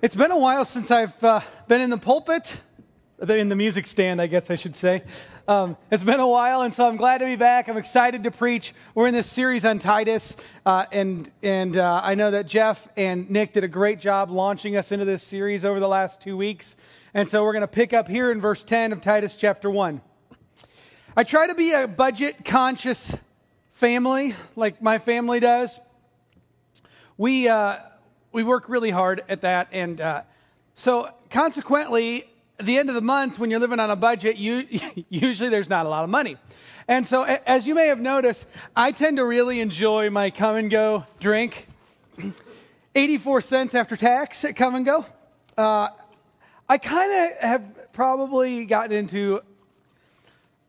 It's 0.00 0.14
been 0.14 0.30
a 0.30 0.38
while 0.38 0.64
since 0.64 0.92
I've 0.92 1.24
uh, 1.24 1.40
been 1.66 1.80
in 1.80 1.90
the 1.90 1.98
pulpit, 1.98 2.60
in 3.28 3.48
the 3.48 3.56
music 3.56 3.84
stand, 3.88 4.22
I 4.22 4.28
guess 4.28 4.48
I 4.48 4.54
should 4.54 4.76
say. 4.76 5.02
Um, 5.48 5.76
it's 5.90 6.04
been 6.04 6.20
a 6.20 6.28
while, 6.28 6.62
and 6.62 6.72
so 6.72 6.86
I'm 6.86 6.96
glad 6.96 7.18
to 7.18 7.24
be 7.24 7.34
back. 7.34 7.68
I'm 7.68 7.76
excited 7.76 8.22
to 8.22 8.30
preach. 8.30 8.74
We're 8.94 9.08
in 9.08 9.14
this 9.14 9.28
series 9.28 9.64
on 9.64 9.80
Titus, 9.80 10.36
uh, 10.64 10.84
and 10.92 11.28
and 11.42 11.76
uh, 11.76 12.00
I 12.04 12.14
know 12.14 12.30
that 12.30 12.46
Jeff 12.46 12.86
and 12.96 13.28
Nick 13.28 13.54
did 13.54 13.64
a 13.64 13.68
great 13.68 13.98
job 13.98 14.30
launching 14.30 14.76
us 14.76 14.92
into 14.92 15.04
this 15.04 15.24
series 15.24 15.64
over 15.64 15.80
the 15.80 15.88
last 15.88 16.20
two 16.20 16.36
weeks. 16.36 16.76
And 17.12 17.28
so 17.28 17.42
we're 17.42 17.54
going 17.54 17.62
to 17.62 17.66
pick 17.66 17.92
up 17.92 18.06
here 18.06 18.30
in 18.30 18.40
verse 18.40 18.62
10 18.62 18.92
of 18.92 19.00
Titus 19.00 19.34
chapter 19.34 19.68
1. 19.68 20.00
I 21.16 21.24
try 21.24 21.48
to 21.48 21.56
be 21.56 21.72
a 21.72 21.88
budget 21.88 22.44
conscious 22.44 23.16
family, 23.72 24.36
like 24.54 24.80
my 24.80 25.00
family 25.00 25.40
does. 25.40 25.80
We 27.16 27.48
uh, 27.48 27.78
we 28.38 28.44
work 28.44 28.68
really 28.68 28.90
hard 28.90 29.24
at 29.28 29.40
that. 29.40 29.66
And 29.72 30.00
uh, 30.00 30.22
so, 30.76 31.10
consequently, 31.28 32.30
at 32.60 32.66
the 32.66 32.78
end 32.78 32.88
of 32.88 32.94
the 32.94 33.00
month, 33.00 33.40
when 33.40 33.50
you're 33.50 33.58
living 33.58 33.80
on 33.80 33.90
a 33.90 33.96
budget, 33.96 34.36
you, 34.36 34.64
usually 35.08 35.48
there's 35.48 35.68
not 35.68 35.86
a 35.86 35.88
lot 35.88 36.04
of 36.04 36.10
money. 36.10 36.36
And 36.86 37.04
so, 37.04 37.24
as 37.24 37.66
you 37.66 37.74
may 37.74 37.88
have 37.88 37.98
noticed, 37.98 38.46
I 38.76 38.92
tend 38.92 39.16
to 39.16 39.24
really 39.24 39.58
enjoy 39.58 40.08
my 40.10 40.30
Kum 40.30 40.68
& 40.68 40.70
Go 40.70 41.04
drink. 41.18 41.66
84 42.94 43.40
cents 43.40 43.74
after 43.74 43.96
tax 43.96 44.44
at 44.44 44.54
Kum 44.54 44.80
& 44.82 44.84
Go. 44.84 45.04
Uh, 45.56 45.88
I 46.68 46.78
kind 46.78 47.12
of 47.12 47.38
have 47.40 47.92
probably 47.92 48.66
gotten 48.66 48.92
into 48.92 49.40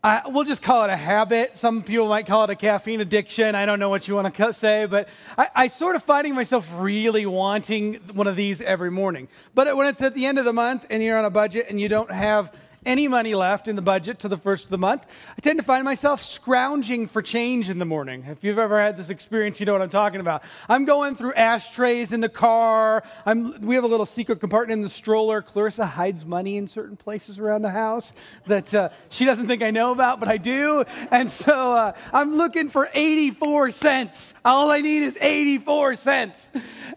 I, 0.01 0.21
we'll 0.27 0.45
just 0.45 0.61
call 0.61 0.85
it 0.85 0.89
a 0.89 0.95
habit. 0.95 1.57
Some 1.57 1.83
people 1.83 2.07
might 2.07 2.25
call 2.25 2.45
it 2.45 2.49
a 2.49 2.55
caffeine 2.55 3.01
addiction. 3.01 3.53
I 3.53 3.65
don't 3.65 3.79
know 3.79 3.89
what 3.89 4.07
you 4.07 4.15
want 4.15 4.33
to 4.33 4.53
say, 4.53 4.85
but 4.85 5.09
I, 5.37 5.49
I 5.53 5.67
sort 5.67 5.97
of 5.97 6.03
finding 6.03 6.33
myself 6.33 6.65
really 6.77 7.25
wanting 7.25 7.95
one 8.13 8.25
of 8.25 8.37
these 8.37 8.61
every 8.61 8.91
morning. 8.91 9.27
But 9.53 9.75
when 9.75 9.87
it's 9.87 10.01
at 10.01 10.13
the 10.13 10.25
end 10.25 10.39
of 10.39 10.45
the 10.45 10.53
month 10.53 10.85
and 10.89 11.03
you're 11.03 11.17
on 11.17 11.25
a 11.25 11.29
budget 11.29 11.65
and 11.69 11.81
you 11.81 11.89
don't 11.89 12.11
have 12.11 12.55
any 12.89 13.07
money 13.07 13.35
left 13.35 13.67
in 13.67 13.75
the 13.75 13.83
budget 13.83 14.17
to 14.19 14.27
the 14.27 14.37
first 14.37 14.65
of 14.65 14.71
the 14.71 14.77
month, 14.79 15.05
I 15.37 15.41
tend 15.41 15.59
to 15.59 15.63
find 15.63 15.85
myself 15.85 16.23
scrounging 16.23 17.05
for 17.07 17.21
change 17.21 17.69
in 17.69 17.77
the 17.77 17.85
morning. 17.85 18.25
If 18.27 18.43
you've 18.43 18.57
ever 18.57 18.81
had 18.81 18.97
this 18.97 19.11
experience, 19.11 19.59
you 19.59 19.67
know 19.67 19.73
what 19.73 19.83
I'm 19.83 19.91
talking 19.91 20.21
about. 20.21 20.41
I'm 20.67 20.85
going 20.85 21.13
through 21.13 21.33
ashtrays 21.33 22.11
in 22.11 22.19
the 22.19 22.29
car. 22.29 23.03
I'm, 23.27 23.61
we 23.61 23.75
have 23.75 23.83
a 23.83 23.87
little 23.87 24.07
secret 24.07 24.39
compartment 24.39 24.79
in 24.79 24.81
the 24.81 24.89
stroller. 24.89 25.43
Clarissa 25.43 25.85
hides 25.85 26.25
money 26.25 26.57
in 26.57 26.67
certain 26.67 26.97
places 26.97 27.37
around 27.39 27.61
the 27.61 27.69
house 27.69 28.11
that 28.47 28.73
uh, 28.73 28.89
she 29.09 29.23
doesn't 29.23 29.45
think 29.45 29.61
I 29.61 29.69
know 29.69 29.91
about, 29.91 30.19
but 30.19 30.27
I 30.27 30.37
do. 30.37 30.83
And 31.11 31.29
so 31.29 31.73
uh, 31.73 31.93
I'm 32.11 32.37
looking 32.37 32.69
for 32.69 32.89
84 32.91 33.69
cents. 33.69 34.33
All 34.43 34.71
I 34.71 34.81
need 34.81 35.03
is 35.03 35.15
84 35.21 35.93
cents. 35.93 36.49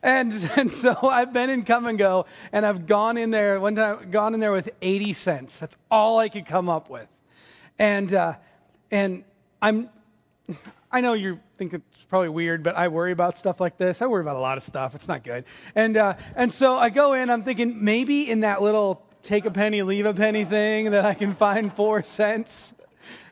And, 0.02 0.32
and 0.56 0.70
so 0.70 0.96
I've 1.02 1.34
been 1.34 1.50
in 1.50 1.64
Kum 1.64 1.94
& 1.96 1.98
Go, 1.98 2.24
and 2.50 2.64
I've 2.64 2.86
gone 2.86 3.18
in 3.18 3.30
there 3.30 3.60
one 3.60 3.74
time, 3.74 4.10
gone 4.10 4.32
in 4.32 4.40
there 4.40 4.52
with 4.52 4.70
80 4.80 5.12
cents. 5.12 5.58
That's 5.58 5.76
all 5.90 6.18
I 6.18 6.28
could 6.28 6.46
come 6.46 6.68
up 6.68 6.88
with. 6.88 7.08
And, 7.78 8.12
uh, 8.12 8.34
and 8.90 9.24
I'm, 9.60 9.88
I 10.90 11.00
know 11.00 11.14
you 11.14 11.40
think 11.56 11.74
it's 11.74 12.04
probably 12.04 12.28
weird, 12.28 12.62
but 12.62 12.76
I 12.76 12.88
worry 12.88 13.12
about 13.12 13.38
stuff 13.38 13.60
like 13.60 13.78
this. 13.78 14.02
I 14.02 14.06
worry 14.06 14.22
about 14.22 14.36
a 14.36 14.40
lot 14.40 14.58
of 14.58 14.62
stuff. 14.62 14.94
It's 14.94 15.08
not 15.08 15.24
good. 15.24 15.44
And, 15.74 15.96
uh, 15.96 16.14
and 16.36 16.52
so 16.52 16.78
I 16.78 16.90
go 16.90 17.14
in, 17.14 17.30
I'm 17.30 17.42
thinking 17.42 17.82
maybe 17.82 18.30
in 18.30 18.40
that 18.40 18.60
little 18.62 19.02
take 19.22 19.44
a 19.44 19.50
penny, 19.50 19.82
leave 19.82 20.06
a 20.06 20.14
penny 20.14 20.44
thing 20.44 20.90
that 20.90 21.04
I 21.04 21.14
can 21.14 21.34
find 21.34 21.72
four 21.72 22.02
cents. 22.02 22.74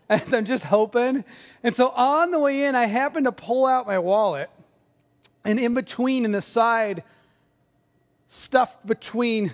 And 0.09 0.35
I'm 0.35 0.45
just 0.45 0.64
hoping. 0.64 1.25
And 1.62 1.73
so 1.73 1.91
on 1.91 2.33
the 2.33 2.41
way 2.41 2.64
in, 2.64 2.75
I 2.75 2.87
happen 2.87 3.23
to 3.23 3.31
pull 3.31 3.64
out 3.64 3.87
my 3.87 4.01
wallet. 4.01 4.51
And 5.45 5.61
in 5.61 5.73
between, 5.73 6.25
in 6.25 6.33
the 6.33 6.42
side, 6.42 7.05
stuffed 8.27 8.85
between 8.85 9.53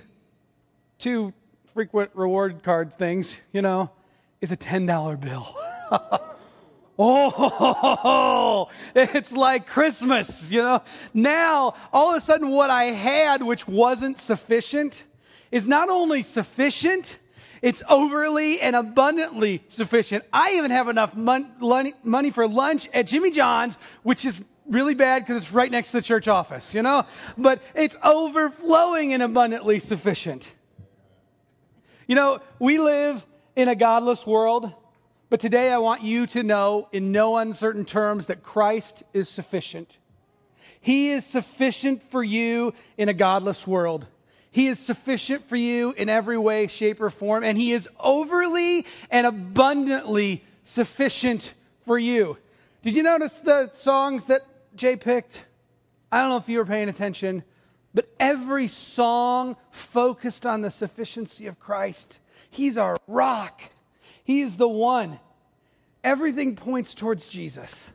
two 0.98 1.34
frequent 1.76 2.10
reward 2.14 2.62
card 2.62 2.90
things, 2.90 3.36
you 3.52 3.60
know, 3.60 3.90
is 4.40 4.50
a 4.50 4.56
$10 4.56 5.20
bill. 5.20 5.54
oh, 6.98 8.70
it's 8.94 9.30
like 9.32 9.66
Christmas, 9.66 10.50
you 10.50 10.62
know. 10.62 10.80
Now, 11.12 11.74
all 11.92 12.12
of 12.12 12.16
a 12.16 12.20
sudden, 12.22 12.48
what 12.48 12.70
I 12.70 12.84
had, 12.84 13.42
which 13.42 13.68
wasn't 13.68 14.16
sufficient, 14.16 15.04
is 15.52 15.66
not 15.66 15.90
only 15.90 16.22
sufficient, 16.22 17.18
it's 17.60 17.82
overly 17.90 18.58
and 18.62 18.74
abundantly 18.74 19.62
sufficient. 19.68 20.24
I 20.32 20.54
even 20.54 20.70
have 20.70 20.88
enough 20.88 21.14
mon- 21.14 21.52
money 22.02 22.30
for 22.30 22.48
lunch 22.48 22.88
at 22.94 23.06
Jimmy 23.06 23.32
John's, 23.32 23.76
which 24.02 24.24
is 24.24 24.42
really 24.66 24.94
bad 24.94 25.26
because 25.26 25.42
it's 25.42 25.52
right 25.52 25.70
next 25.70 25.90
to 25.90 25.98
the 25.98 26.02
church 26.02 26.26
office, 26.26 26.72
you 26.72 26.80
know? 26.80 27.04
But 27.36 27.60
it's 27.74 27.96
overflowing 28.02 29.12
and 29.12 29.22
abundantly 29.22 29.78
sufficient. 29.78 30.54
You 32.06 32.14
know, 32.14 32.40
we 32.60 32.78
live 32.78 33.26
in 33.56 33.66
a 33.68 33.74
godless 33.74 34.24
world, 34.24 34.72
but 35.28 35.40
today 35.40 35.72
I 35.72 35.78
want 35.78 36.02
you 36.02 36.28
to 36.28 36.44
know 36.44 36.88
in 36.92 37.10
no 37.10 37.36
uncertain 37.36 37.84
terms 37.84 38.26
that 38.26 38.44
Christ 38.44 39.02
is 39.12 39.28
sufficient. 39.28 39.98
He 40.80 41.10
is 41.10 41.26
sufficient 41.26 42.04
for 42.04 42.22
you 42.22 42.74
in 42.96 43.08
a 43.08 43.14
godless 43.14 43.66
world. 43.66 44.06
He 44.52 44.68
is 44.68 44.78
sufficient 44.78 45.48
for 45.48 45.56
you 45.56 45.94
in 45.96 46.08
every 46.08 46.38
way, 46.38 46.68
shape, 46.68 47.00
or 47.00 47.10
form, 47.10 47.42
and 47.42 47.58
He 47.58 47.72
is 47.72 47.88
overly 47.98 48.86
and 49.10 49.26
abundantly 49.26 50.44
sufficient 50.62 51.54
for 51.84 51.98
you. 51.98 52.38
Did 52.82 52.94
you 52.94 53.02
notice 53.02 53.36
the 53.38 53.70
songs 53.72 54.26
that 54.26 54.42
Jay 54.76 54.94
picked? 54.94 55.42
I 56.12 56.20
don't 56.20 56.30
know 56.30 56.36
if 56.36 56.48
you 56.48 56.58
were 56.58 56.66
paying 56.66 56.88
attention, 56.88 57.42
but 57.96 58.14
every 58.20 58.68
song 58.68 59.56
focused 59.70 60.44
on 60.44 60.60
the 60.60 60.70
sufficiency 60.70 61.46
of 61.46 61.58
Christ. 61.58 62.20
He's 62.50 62.76
our 62.76 62.98
rock, 63.08 63.62
He 64.22 64.42
is 64.42 64.58
the 64.58 64.68
one. 64.68 65.18
Everything 66.04 66.54
points 66.54 66.94
towards 66.94 67.26
Jesus. 67.26 67.90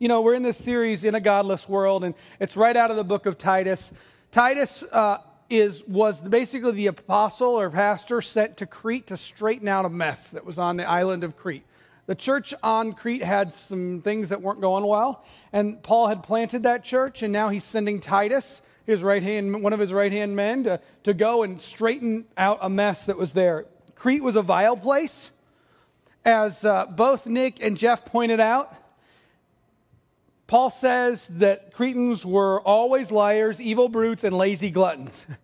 You 0.00 0.08
know, 0.08 0.22
we're 0.22 0.34
in 0.34 0.42
this 0.42 0.56
series 0.56 1.04
in 1.04 1.14
a 1.14 1.20
godless 1.20 1.68
world, 1.68 2.02
and 2.02 2.14
it's 2.40 2.56
right 2.56 2.76
out 2.76 2.90
of 2.90 2.96
the 2.96 3.04
book 3.04 3.26
of 3.26 3.38
Titus. 3.38 3.92
Titus 4.32 4.82
uh, 4.90 5.18
is 5.50 5.84
was 5.86 6.20
basically 6.22 6.72
the 6.72 6.86
apostle 6.86 7.60
or 7.60 7.68
pastor 7.70 8.22
sent 8.22 8.56
to 8.56 8.66
Crete 8.66 9.06
to 9.08 9.18
straighten 9.18 9.68
out 9.68 9.84
a 9.84 9.90
mess 9.90 10.30
that 10.30 10.46
was 10.46 10.58
on 10.58 10.78
the 10.78 10.84
island 10.88 11.24
of 11.24 11.36
Crete. 11.36 11.64
The 12.06 12.14
church 12.14 12.54
on 12.62 12.92
Crete 12.92 13.22
had 13.22 13.52
some 13.52 14.00
things 14.00 14.28
that 14.28 14.40
weren't 14.40 14.60
going 14.60 14.86
well, 14.86 15.24
and 15.52 15.82
Paul 15.82 16.06
had 16.06 16.22
planted 16.22 16.62
that 16.62 16.84
church, 16.84 17.22
and 17.22 17.32
now 17.32 17.48
he's 17.48 17.64
sending 17.64 17.98
Titus, 17.98 18.62
his 18.84 19.02
right 19.02 19.22
hand, 19.22 19.62
one 19.62 19.72
of 19.72 19.80
his 19.80 19.92
right 19.92 20.12
hand 20.12 20.36
men, 20.36 20.64
to, 20.64 20.80
to 21.02 21.14
go 21.14 21.42
and 21.42 21.60
straighten 21.60 22.26
out 22.36 22.58
a 22.62 22.70
mess 22.70 23.06
that 23.06 23.18
was 23.18 23.32
there. 23.32 23.66
Crete 23.96 24.22
was 24.22 24.36
a 24.36 24.42
vile 24.42 24.76
place, 24.76 25.32
as 26.24 26.64
uh, 26.64 26.86
both 26.86 27.26
Nick 27.26 27.60
and 27.60 27.76
Jeff 27.76 28.04
pointed 28.04 28.38
out. 28.38 28.72
Paul 30.46 30.70
says 30.70 31.26
that 31.32 31.72
Cretans 31.72 32.24
were 32.24 32.60
always 32.60 33.10
liars, 33.10 33.60
evil 33.60 33.88
brutes, 33.88 34.22
and 34.22 34.36
lazy 34.36 34.70
gluttons. 34.70 35.26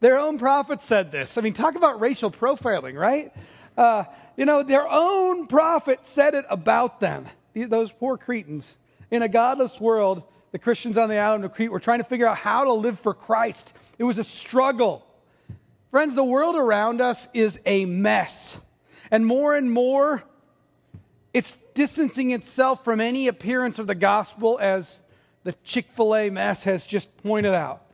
Their 0.00 0.18
own 0.18 0.38
prophet 0.38 0.80
said 0.80 1.12
this. 1.12 1.36
I 1.36 1.42
mean, 1.42 1.52
talk 1.52 1.74
about 1.74 2.00
racial 2.00 2.30
profiling, 2.30 2.98
right? 2.98 3.30
Uh, 3.76 4.04
you 4.36 4.44
know, 4.44 4.62
their 4.62 4.86
own 4.88 5.46
prophet 5.46 6.06
said 6.06 6.34
it 6.34 6.44
about 6.48 7.00
them, 7.00 7.26
those 7.54 7.92
poor 7.92 8.16
Cretans. 8.16 8.76
In 9.10 9.22
a 9.22 9.28
godless 9.28 9.80
world, 9.80 10.22
the 10.52 10.58
Christians 10.58 10.98
on 10.98 11.08
the 11.08 11.18
island 11.18 11.44
of 11.44 11.52
Crete 11.52 11.70
were 11.70 11.80
trying 11.80 11.98
to 11.98 12.04
figure 12.04 12.26
out 12.26 12.36
how 12.38 12.64
to 12.64 12.72
live 12.72 12.98
for 12.98 13.14
Christ. 13.14 13.72
It 13.98 14.04
was 14.04 14.18
a 14.18 14.24
struggle. 14.24 15.06
Friends, 15.90 16.14
the 16.14 16.24
world 16.24 16.56
around 16.56 17.00
us 17.00 17.28
is 17.32 17.60
a 17.64 17.84
mess. 17.84 18.58
And 19.10 19.24
more 19.24 19.54
and 19.54 19.70
more, 19.70 20.24
it's 21.32 21.56
distancing 21.74 22.32
itself 22.32 22.84
from 22.84 23.00
any 23.00 23.28
appearance 23.28 23.78
of 23.78 23.86
the 23.86 23.94
gospel, 23.94 24.58
as 24.60 25.02
the 25.44 25.52
Chick 25.64 25.86
fil 25.92 26.16
A 26.16 26.30
mess 26.30 26.64
has 26.64 26.84
just 26.84 27.14
pointed 27.18 27.54
out. 27.54 27.85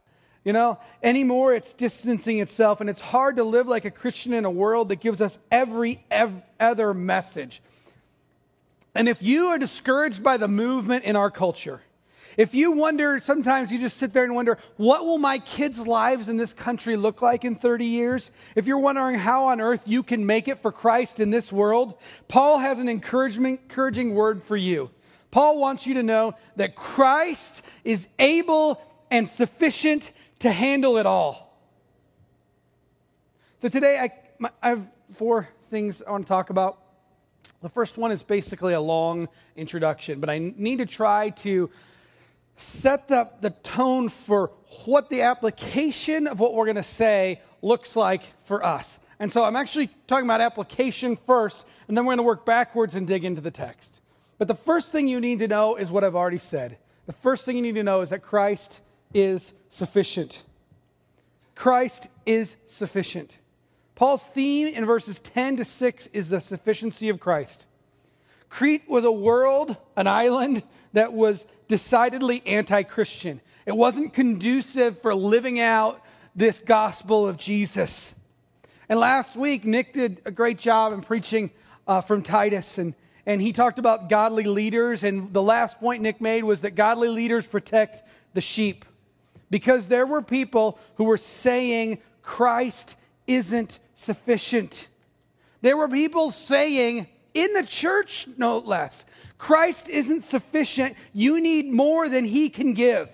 You 0.44 0.52
know, 0.52 0.78
anymore 1.02 1.54
it's 1.54 1.72
distancing 1.72 2.40
itself, 2.40 2.80
and 2.80 2.90
it's 2.90 3.00
hard 3.00 3.36
to 3.36 3.44
live 3.44 3.68
like 3.68 3.84
a 3.84 3.90
Christian 3.90 4.32
in 4.32 4.44
a 4.44 4.50
world 4.50 4.88
that 4.88 4.96
gives 4.96 5.20
us 5.20 5.38
every 5.50 6.04
ev- 6.10 6.42
other 6.58 6.92
message. 6.92 7.62
And 8.94 9.08
if 9.08 9.22
you 9.22 9.48
are 9.48 9.58
discouraged 9.58 10.22
by 10.22 10.36
the 10.36 10.48
movement 10.48 11.04
in 11.04 11.16
our 11.16 11.30
culture, 11.30 11.80
if 12.36 12.54
you 12.54 12.72
wonder, 12.72 13.18
sometimes 13.18 13.70
you 13.70 13.78
just 13.78 13.98
sit 13.98 14.12
there 14.12 14.24
and 14.24 14.34
wonder, 14.34 14.58
what 14.76 15.04
will 15.04 15.18
my 15.18 15.38
kids' 15.38 15.86
lives 15.86 16.28
in 16.28 16.38
this 16.38 16.52
country 16.52 16.96
look 16.96 17.20
like 17.20 17.44
in 17.44 17.56
30 17.56 17.84
years? 17.84 18.30
If 18.56 18.66
you're 18.66 18.78
wondering 18.78 19.18
how 19.18 19.46
on 19.46 19.60
earth 19.60 19.82
you 19.84 20.02
can 20.02 20.24
make 20.24 20.48
it 20.48 20.62
for 20.62 20.72
Christ 20.72 21.20
in 21.20 21.30
this 21.30 21.52
world, 21.52 21.94
Paul 22.28 22.58
has 22.58 22.78
an 22.78 22.88
encouragement, 22.88 23.60
encouraging 23.62 24.14
word 24.14 24.42
for 24.42 24.56
you. 24.56 24.90
Paul 25.30 25.58
wants 25.58 25.86
you 25.86 25.94
to 25.94 26.02
know 26.02 26.34
that 26.56 26.74
Christ 26.74 27.62
is 27.84 28.08
able 28.18 28.80
and 29.10 29.28
sufficient 29.28 30.10
to 30.42 30.50
handle 30.50 30.98
it 30.98 31.06
all. 31.06 31.56
So 33.60 33.68
today 33.68 33.98
I, 33.98 34.10
my, 34.40 34.50
I 34.60 34.70
have 34.70 34.86
four 35.14 35.48
things 35.70 36.02
I 36.02 36.10
want 36.10 36.24
to 36.24 36.28
talk 36.28 36.50
about. 36.50 36.80
The 37.60 37.68
first 37.68 37.96
one 37.96 38.10
is 38.10 38.24
basically 38.24 38.74
a 38.74 38.80
long 38.80 39.28
introduction, 39.54 40.18
but 40.18 40.28
I 40.28 40.38
need 40.40 40.78
to 40.78 40.86
try 40.86 41.30
to 41.30 41.70
set 42.56 43.06
the, 43.06 43.30
the 43.40 43.50
tone 43.50 44.08
for 44.08 44.50
what 44.84 45.10
the 45.10 45.22
application 45.22 46.26
of 46.26 46.40
what 46.40 46.54
we're 46.54 46.64
going 46.64 46.74
to 46.74 46.82
say 46.82 47.40
looks 47.62 47.94
like 47.94 48.24
for 48.42 48.66
us. 48.66 48.98
And 49.20 49.30
so 49.30 49.44
I'm 49.44 49.54
actually 49.54 49.90
talking 50.08 50.26
about 50.26 50.40
application 50.40 51.14
first, 51.14 51.64
and 51.86 51.96
then 51.96 52.04
we're 52.04 52.16
going 52.16 52.18
to 52.18 52.24
work 52.24 52.44
backwards 52.44 52.96
and 52.96 53.06
dig 53.06 53.24
into 53.24 53.40
the 53.40 53.52
text. 53.52 54.00
But 54.38 54.48
the 54.48 54.56
first 54.56 54.90
thing 54.90 55.06
you 55.06 55.20
need 55.20 55.38
to 55.38 55.46
know 55.46 55.76
is 55.76 55.92
what 55.92 56.02
I've 56.02 56.16
already 56.16 56.38
said. 56.38 56.78
The 57.06 57.12
first 57.12 57.44
thing 57.44 57.54
you 57.54 57.62
need 57.62 57.76
to 57.76 57.84
know 57.84 58.00
is 58.00 58.10
that 58.10 58.22
Christ 58.22 58.80
is 59.14 59.52
sufficient. 59.72 60.44
Christ 61.54 62.08
is 62.26 62.56
sufficient. 62.66 63.38
Paul's 63.94 64.22
theme 64.22 64.68
in 64.68 64.84
verses 64.84 65.18
10 65.20 65.56
to 65.56 65.64
6 65.64 66.08
is 66.08 66.28
the 66.28 66.40
sufficiency 66.40 67.08
of 67.08 67.18
Christ. 67.18 67.66
Crete 68.50 68.82
was 68.86 69.04
a 69.04 69.10
world, 69.10 69.76
an 69.96 70.06
island 70.06 70.62
that 70.92 71.14
was 71.14 71.46
decidedly 71.68 72.42
anti 72.44 72.82
Christian. 72.82 73.40
It 73.64 73.74
wasn't 73.74 74.12
conducive 74.12 75.00
for 75.00 75.14
living 75.14 75.58
out 75.58 76.02
this 76.36 76.58
gospel 76.58 77.26
of 77.26 77.38
Jesus. 77.38 78.14
And 78.90 79.00
last 79.00 79.36
week, 79.36 79.64
Nick 79.64 79.94
did 79.94 80.20
a 80.26 80.30
great 80.30 80.58
job 80.58 80.92
in 80.92 81.00
preaching 81.00 81.50
uh, 81.86 82.02
from 82.02 82.22
Titus, 82.22 82.76
and, 82.76 82.94
and 83.24 83.40
he 83.40 83.54
talked 83.54 83.78
about 83.78 84.10
godly 84.10 84.44
leaders. 84.44 85.02
And 85.02 85.32
the 85.32 85.42
last 85.42 85.80
point 85.80 86.02
Nick 86.02 86.20
made 86.20 86.44
was 86.44 86.60
that 86.60 86.74
godly 86.74 87.08
leaders 87.08 87.46
protect 87.46 88.02
the 88.34 88.42
sheep 88.42 88.84
because 89.52 89.86
there 89.86 90.06
were 90.06 90.22
people 90.22 90.78
who 90.94 91.04
were 91.04 91.18
saying 91.18 91.98
Christ 92.22 92.96
isn't 93.26 93.78
sufficient. 93.94 94.88
There 95.60 95.76
were 95.76 95.88
people 95.88 96.30
saying, 96.30 97.06
in 97.34 97.52
the 97.52 97.62
church, 97.62 98.26
no 98.38 98.58
less, 98.58 99.04
Christ 99.36 99.90
isn't 99.90 100.22
sufficient. 100.22 100.96
You 101.12 101.38
need 101.38 101.66
more 101.66 102.08
than 102.08 102.24
he 102.24 102.48
can 102.48 102.72
give. 102.72 103.10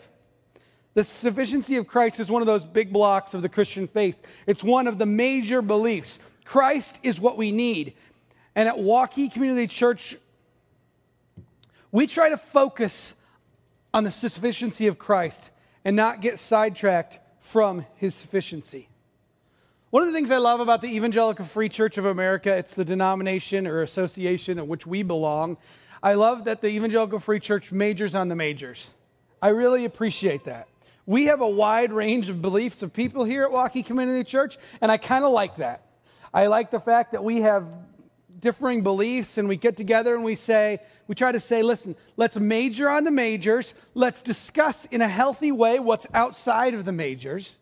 The 0.94 1.02
sufficiency 1.02 1.74
of 1.74 1.88
Christ 1.88 2.20
is 2.20 2.30
one 2.30 2.40
of 2.40 2.46
those 2.46 2.64
big 2.64 2.92
blocks 2.92 3.34
of 3.34 3.42
the 3.42 3.48
Christian 3.48 3.88
faith. 3.88 4.16
It's 4.46 4.62
one 4.62 4.86
of 4.86 4.96
the 4.96 5.06
major 5.06 5.60
beliefs. 5.60 6.20
Christ 6.44 7.00
is 7.02 7.20
what 7.20 7.36
we 7.36 7.50
need. 7.50 7.94
And 8.54 8.68
at 8.68 8.76
Waukee 8.76 9.32
Community 9.32 9.66
Church, 9.66 10.16
we 11.90 12.06
try 12.06 12.28
to 12.28 12.36
focus 12.36 13.16
on 13.92 14.04
the 14.04 14.12
sufficiency 14.12 14.86
of 14.86 15.00
Christ 15.00 15.50
and 15.88 15.96
not 15.96 16.20
get 16.20 16.38
sidetracked 16.38 17.18
from 17.40 17.86
his 17.94 18.14
sufficiency. 18.14 18.90
One 19.88 20.02
of 20.02 20.10
the 20.10 20.12
things 20.12 20.30
I 20.30 20.36
love 20.36 20.60
about 20.60 20.82
the 20.82 20.88
Evangelical 20.88 21.46
Free 21.46 21.70
Church 21.70 21.96
of 21.96 22.04
America, 22.04 22.54
it's 22.54 22.74
the 22.74 22.84
denomination 22.84 23.66
or 23.66 23.80
association 23.80 24.58
in 24.58 24.68
which 24.68 24.86
we 24.86 25.02
belong. 25.02 25.56
I 26.02 26.12
love 26.12 26.44
that 26.44 26.60
the 26.60 26.68
Evangelical 26.68 27.20
Free 27.20 27.40
Church 27.40 27.72
majors 27.72 28.14
on 28.14 28.28
the 28.28 28.36
majors. 28.36 28.90
I 29.40 29.48
really 29.48 29.86
appreciate 29.86 30.44
that. 30.44 30.68
We 31.06 31.24
have 31.24 31.40
a 31.40 31.48
wide 31.48 31.90
range 31.90 32.28
of 32.28 32.42
beliefs 32.42 32.82
of 32.82 32.92
people 32.92 33.24
here 33.24 33.44
at 33.44 33.50
Waukee 33.50 33.82
Community 33.82 34.24
Church, 34.24 34.58
and 34.82 34.92
I 34.92 34.98
kind 34.98 35.24
of 35.24 35.32
like 35.32 35.56
that. 35.56 35.86
I 36.34 36.48
like 36.48 36.70
the 36.70 36.80
fact 36.80 37.12
that 37.12 37.24
we 37.24 37.40
have 37.40 37.72
differing 38.40 38.82
beliefs 38.82 39.38
and 39.38 39.48
we 39.48 39.56
get 39.56 39.76
together 39.76 40.14
and 40.14 40.24
we 40.24 40.34
say, 40.34 40.80
we 41.06 41.14
try 41.14 41.32
to 41.32 41.40
say, 41.40 41.62
listen, 41.62 41.96
let's 42.16 42.36
major 42.36 42.88
on 42.88 43.04
the 43.04 43.10
majors. 43.10 43.74
Let's 43.94 44.22
discuss 44.22 44.84
in 44.86 45.00
a 45.00 45.08
healthy 45.08 45.52
way 45.52 45.78
what's 45.78 46.06
outside 46.14 46.74
of 46.74 46.84
the 46.84 46.92
majors. 46.92 47.58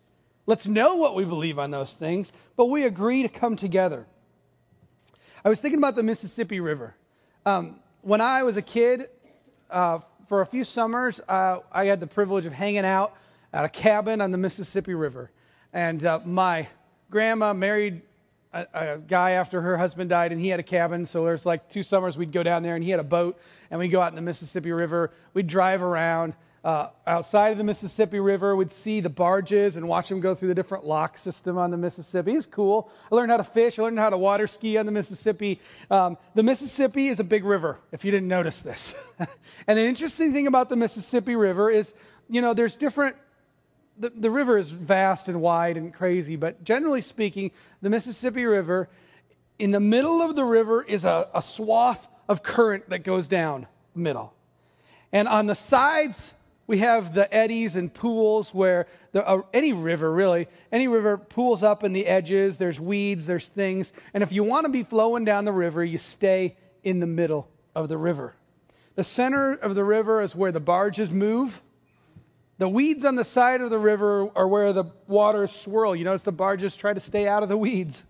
Let's 0.46 0.66
know 0.66 0.96
what 0.96 1.14
we 1.14 1.24
believe 1.24 1.58
on 1.58 1.70
those 1.70 1.94
things, 1.94 2.30
but 2.56 2.66
we 2.66 2.84
agree 2.84 3.22
to 3.22 3.28
come 3.28 3.56
together. 3.56 4.06
I 5.44 5.48
was 5.48 5.60
thinking 5.60 5.78
about 5.78 5.96
the 5.96 6.02
Mississippi 6.02 6.60
River. 6.60 6.94
Um, 7.44 7.80
when 8.02 8.20
I 8.20 8.42
was 8.42 8.56
a 8.56 8.62
kid, 8.62 9.08
uh, 9.70 10.00
for 10.28 10.40
a 10.40 10.46
few 10.46 10.64
summers, 10.64 11.20
uh, 11.28 11.58
I 11.72 11.86
had 11.86 12.00
the 12.00 12.06
privilege 12.06 12.46
of 12.46 12.52
hanging 12.52 12.84
out 12.84 13.16
at 13.52 13.64
a 13.64 13.68
cabin 13.68 14.20
on 14.20 14.30
the 14.30 14.38
Mississippi 14.38 14.94
River. 14.94 15.30
And 15.72 16.04
uh, 16.04 16.20
my 16.24 16.68
grandma 17.10 17.52
married 17.52 18.02
a, 18.56 18.94
a, 18.94 18.98
guy 18.98 19.32
after 19.32 19.60
her 19.60 19.76
husband 19.76 20.10
died, 20.10 20.32
and 20.32 20.40
he 20.40 20.48
had 20.48 20.60
a 20.60 20.64
cabin. 20.64 21.04
So 21.06 21.24
there's 21.24 21.46
like 21.46 21.68
two 21.68 21.82
summers 21.82 22.16
we'd 22.16 22.32
go 22.32 22.42
down 22.42 22.62
there, 22.62 22.74
and 22.74 22.84
he 22.84 22.90
had 22.90 23.00
a 23.00 23.04
boat, 23.04 23.38
and 23.70 23.78
we'd 23.78 23.88
go 23.88 24.00
out 24.00 24.10
in 24.10 24.16
the 24.16 24.22
Mississippi 24.22 24.72
River. 24.72 25.12
We'd 25.34 25.46
drive 25.46 25.82
around. 25.82 26.34
Uh, 26.64 26.90
outside 27.06 27.52
of 27.52 27.58
the 27.58 27.64
Mississippi 27.64 28.18
River, 28.18 28.56
we'd 28.56 28.72
see 28.72 29.00
the 29.00 29.08
barges 29.08 29.76
and 29.76 29.86
watch 29.86 30.08
them 30.08 30.18
go 30.18 30.34
through 30.34 30.48
the 30.48 30.54
different 30.54 30.84
lock 30.84 31.16
system 31.16 31.56
on 31.56 31.70
the 31.70 31.76
Mississippi. 31.76 32.32
It's 32.32 32.44
cool. 32.44 32.90
I 33.10 33.14
learned 33.14 33.30
how 33.30 33.36
to 33.36 33.44
fish. 33.44 33.78
I 33.78 33.82
learned 33.82 34.00
how 34.00 34.10
to 34.10 34.18
water 34.18 34.48
ski 34.48 34.76
on 34.76 34.84
the 34.84 34.90
Mississippi. 34.90 35.60
Um, 35.92 36.18
the 36.34 36.42
Mississippi 36.42 37.06
is 37.06 37.20
a 37.20 37.24
big 37.24 37.44
river, 37.44 37.78
if 37.92 38.04
you 38.04 38.10
didn't 38.10 38.26
notice 38.26 38.62
this. 38.62 38.96
and 39.20 39.78
an 39.78 39.86
interesting 39.86 40.32
thing 40.32 40.48
about 40.48 40.68
the 40.68 40.74
Mississippi 40.74 41.36
River 41.36 41.70
is, 41.70 41.94
you 42.28 42.40
know, 42.40 42.52
there's 42.52 42.74
different 42.74 43.14
the, 43.98 44.10
the 44.10 44.30
river 44.30 44.58
is 44.58 44.70
vast 44.70 45.28
and 45.28 45.40
wide 45.40 45.76
and 45.76 45.92
crazy, 45.92 46.36
but 46.36 46.64
generally 46.64 47.00
speaking, 47.00 47.50
the 47.82 47.90
Mississippi 47.90 48.44
River, 48.44 48.88
in 49.58 49.70
the 49.70 49.80
middle 49.80 50.20
of 50.22 50.36
the 50.36 50.44
river 50.44 50.82
is 50.82 51.04
a, 51.04 51.28
a 51.34 51.42
swath 51.42 52.08
of 52.28 52.42
current 52.42 52.90
that 52.90 53.00
goes 53.00 53.28
down 53.28 53.66
the 53.94 54.00
middle. 54.00 54.34
And 55.12 55.28
on 55.28 55.46
the 55.46 55.54
sides, 55.54 56.34
we 56.66 56.78
have 56.78 57.14
the 57.14 57.32
eddies 57.32 57.76
and 57.76 57.92
pools 57.92 58.52
where 58.52 58.86
the, 59.12 59.26
uh, 59.26 59.42
any 59.54 59.72
river, 59.72 60.12
really, 60.12 60.48
any 60.72 60.88
river 60.88 61.16
pools 61.16 61.62
up 61.62 61.84
in 61.84 61.92
the 61.92 62.06
edges. 62.06 62.58
There's 62.58 62.80
weeds, 62.80 63.26
there's 63.26 63.48
things. 63.48 63.92
And 64.12 64.22
if 64.22 64.32
you 64.32 64.42
want 64.42 64.66
to 64.66 64.72
be 64.72 64.82
flowing 64.82 65.24
down 65.24 65.44
the 65.44 65.52
river, 65.52 65.84
you 65.84 65.98
stay 65.98 66.56
in 66.82 67.00
the 67.00 67.06
middle 67.06 67.48
of 67.74 67.88
the 67.88 67.96
river. 67.96 68.34
The 68.96 69.04
center 69.04 69.52
of 69.52 69.74
the 69.74 69.84
river 69.84 70.22
is 70.22 70.34
where 70.34 70.52
the 70.52 70.60
barges 70.60 71.10
move 71.10 71.62
the 72.58 72.68
weeds 72.68 73.04
on 73.04 73.16
the 73.16 73.24
side 73.24 73.60
of 73.60 73.70
the 73.70 73.78
river 73.78 74.30
are 74.34 74.48
where 74.48 74.72
the 74.72 74.84
waters 75.06 75.52
swirl. 75.52 75.94
You 75.94 76.04
notice 76.04 76.22
the 76.22 76.32
barges 76.32 76.76
try 76.76 76.94
to 76.94 77.00
stay 77.00 77.28
out 77.28 77.42
of 77.42 77.48
the 77.48 77.56
weeds. 77.56 78.02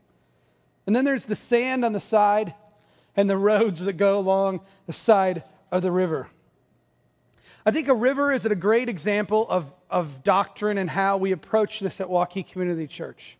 And 0.86 0.94
then 0.94 1.04
there's 1.04 1.24
the 1.24 1.34
sand 1.34 1.84
on 1.84 1.92
the 1.92 2.00
side 2.00 2.54
and 3.16 3.28
the 3.28 3.36
roads 3.36 3.84
that 3.84 3.94
go 3.94 4.18
along 4.18 4.60
the 4.86 4.92
side 4.92 5.42
of 5.72 5.82
the 5.82 5.90
river. 5.90 6.28
I 7.64 7.72
think 7.72 7.88
a 7.88 7.94
river 7.94 8.30
is 8.30 8.46
a 8.46 8.54
great 8.54 8.88
example 8.88 9.48
of, 9.48 9.66
of 9.90 10.22
doctrine 10.22 10.78
and 10.78 10.88
how 10.88 11.16
we 11.16 11.32
approach 11.32 11.80
this 11.80 12.00
at 12.00 12.06
Waukee 12.06 12.46
Community 12.46 12.86
Church. 12.86 13.36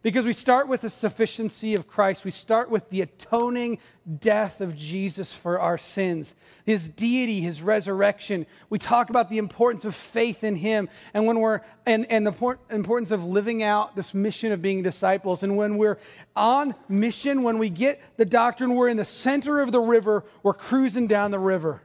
Because 0.00 0.24
we 0.24 0.32
start 0.32 0.68
with 0.68 0.82
the 0.82 0.90
sufficiency 0.90 1.74
of 1.74 1.88
Christ. 1.88 2.24
We 2.24 2.30
start 2.30 2.70
with 2.70 2.88
the 2.88 3.00
atoning 3.00 3.80
death 4.20 4.60
of 4.60 4.76
Jesus 4.76 5.34
for 5.34 5.58
our 5.58 5.76
sins, 5.76 6.36
his 6.64 6.88
deity, 6.88 7.40
his 7.40 7.62
resurrection. 7.62 8.46
We 8.70 8.78
talk 8.78 9.10
about 9.10 9.28
the 9.28 9.38
importance 9.38 9.84
of 9.84 9.96
faith 9.96 10.44
in 10.44 10.54
him 10.54 10.88
and 11.12 11.26
when 11.26 11.40
we're 11.40 11.62
and, 11.84 12.06
and 12.10 12.24
the 12.24 12.58
importance 12.70 13.10
of 13.10 13.24
living 13.24 13.62
out 13.64 13.96
this 13.96 14.14
mission 14.14 14.52
of 14.52 14.62
being 14.62 14.82
disciples. 14.84 15.42
And 15.42 15.56
when 15.56 15.78
we're 15.78 15.98
on 16.36 16.76
mission, 16.88 17.42
when 17.42 17.58
we 17.58 17.68
get 17.68 18.00
the 18.16 18.24
doctrine, 18.24 18.76
we're 18.76 18.88
in 18.88 18.98
the 18.98 19.04
center 19.04 19.60
of 19.60 19.72
the 19.72 19.80
river, 19.80 20.24
we're 20.44 20.54
cruising 20.54 21.08
down 21.08 21.32
the 21.32 21.40
river. 21.40 21.82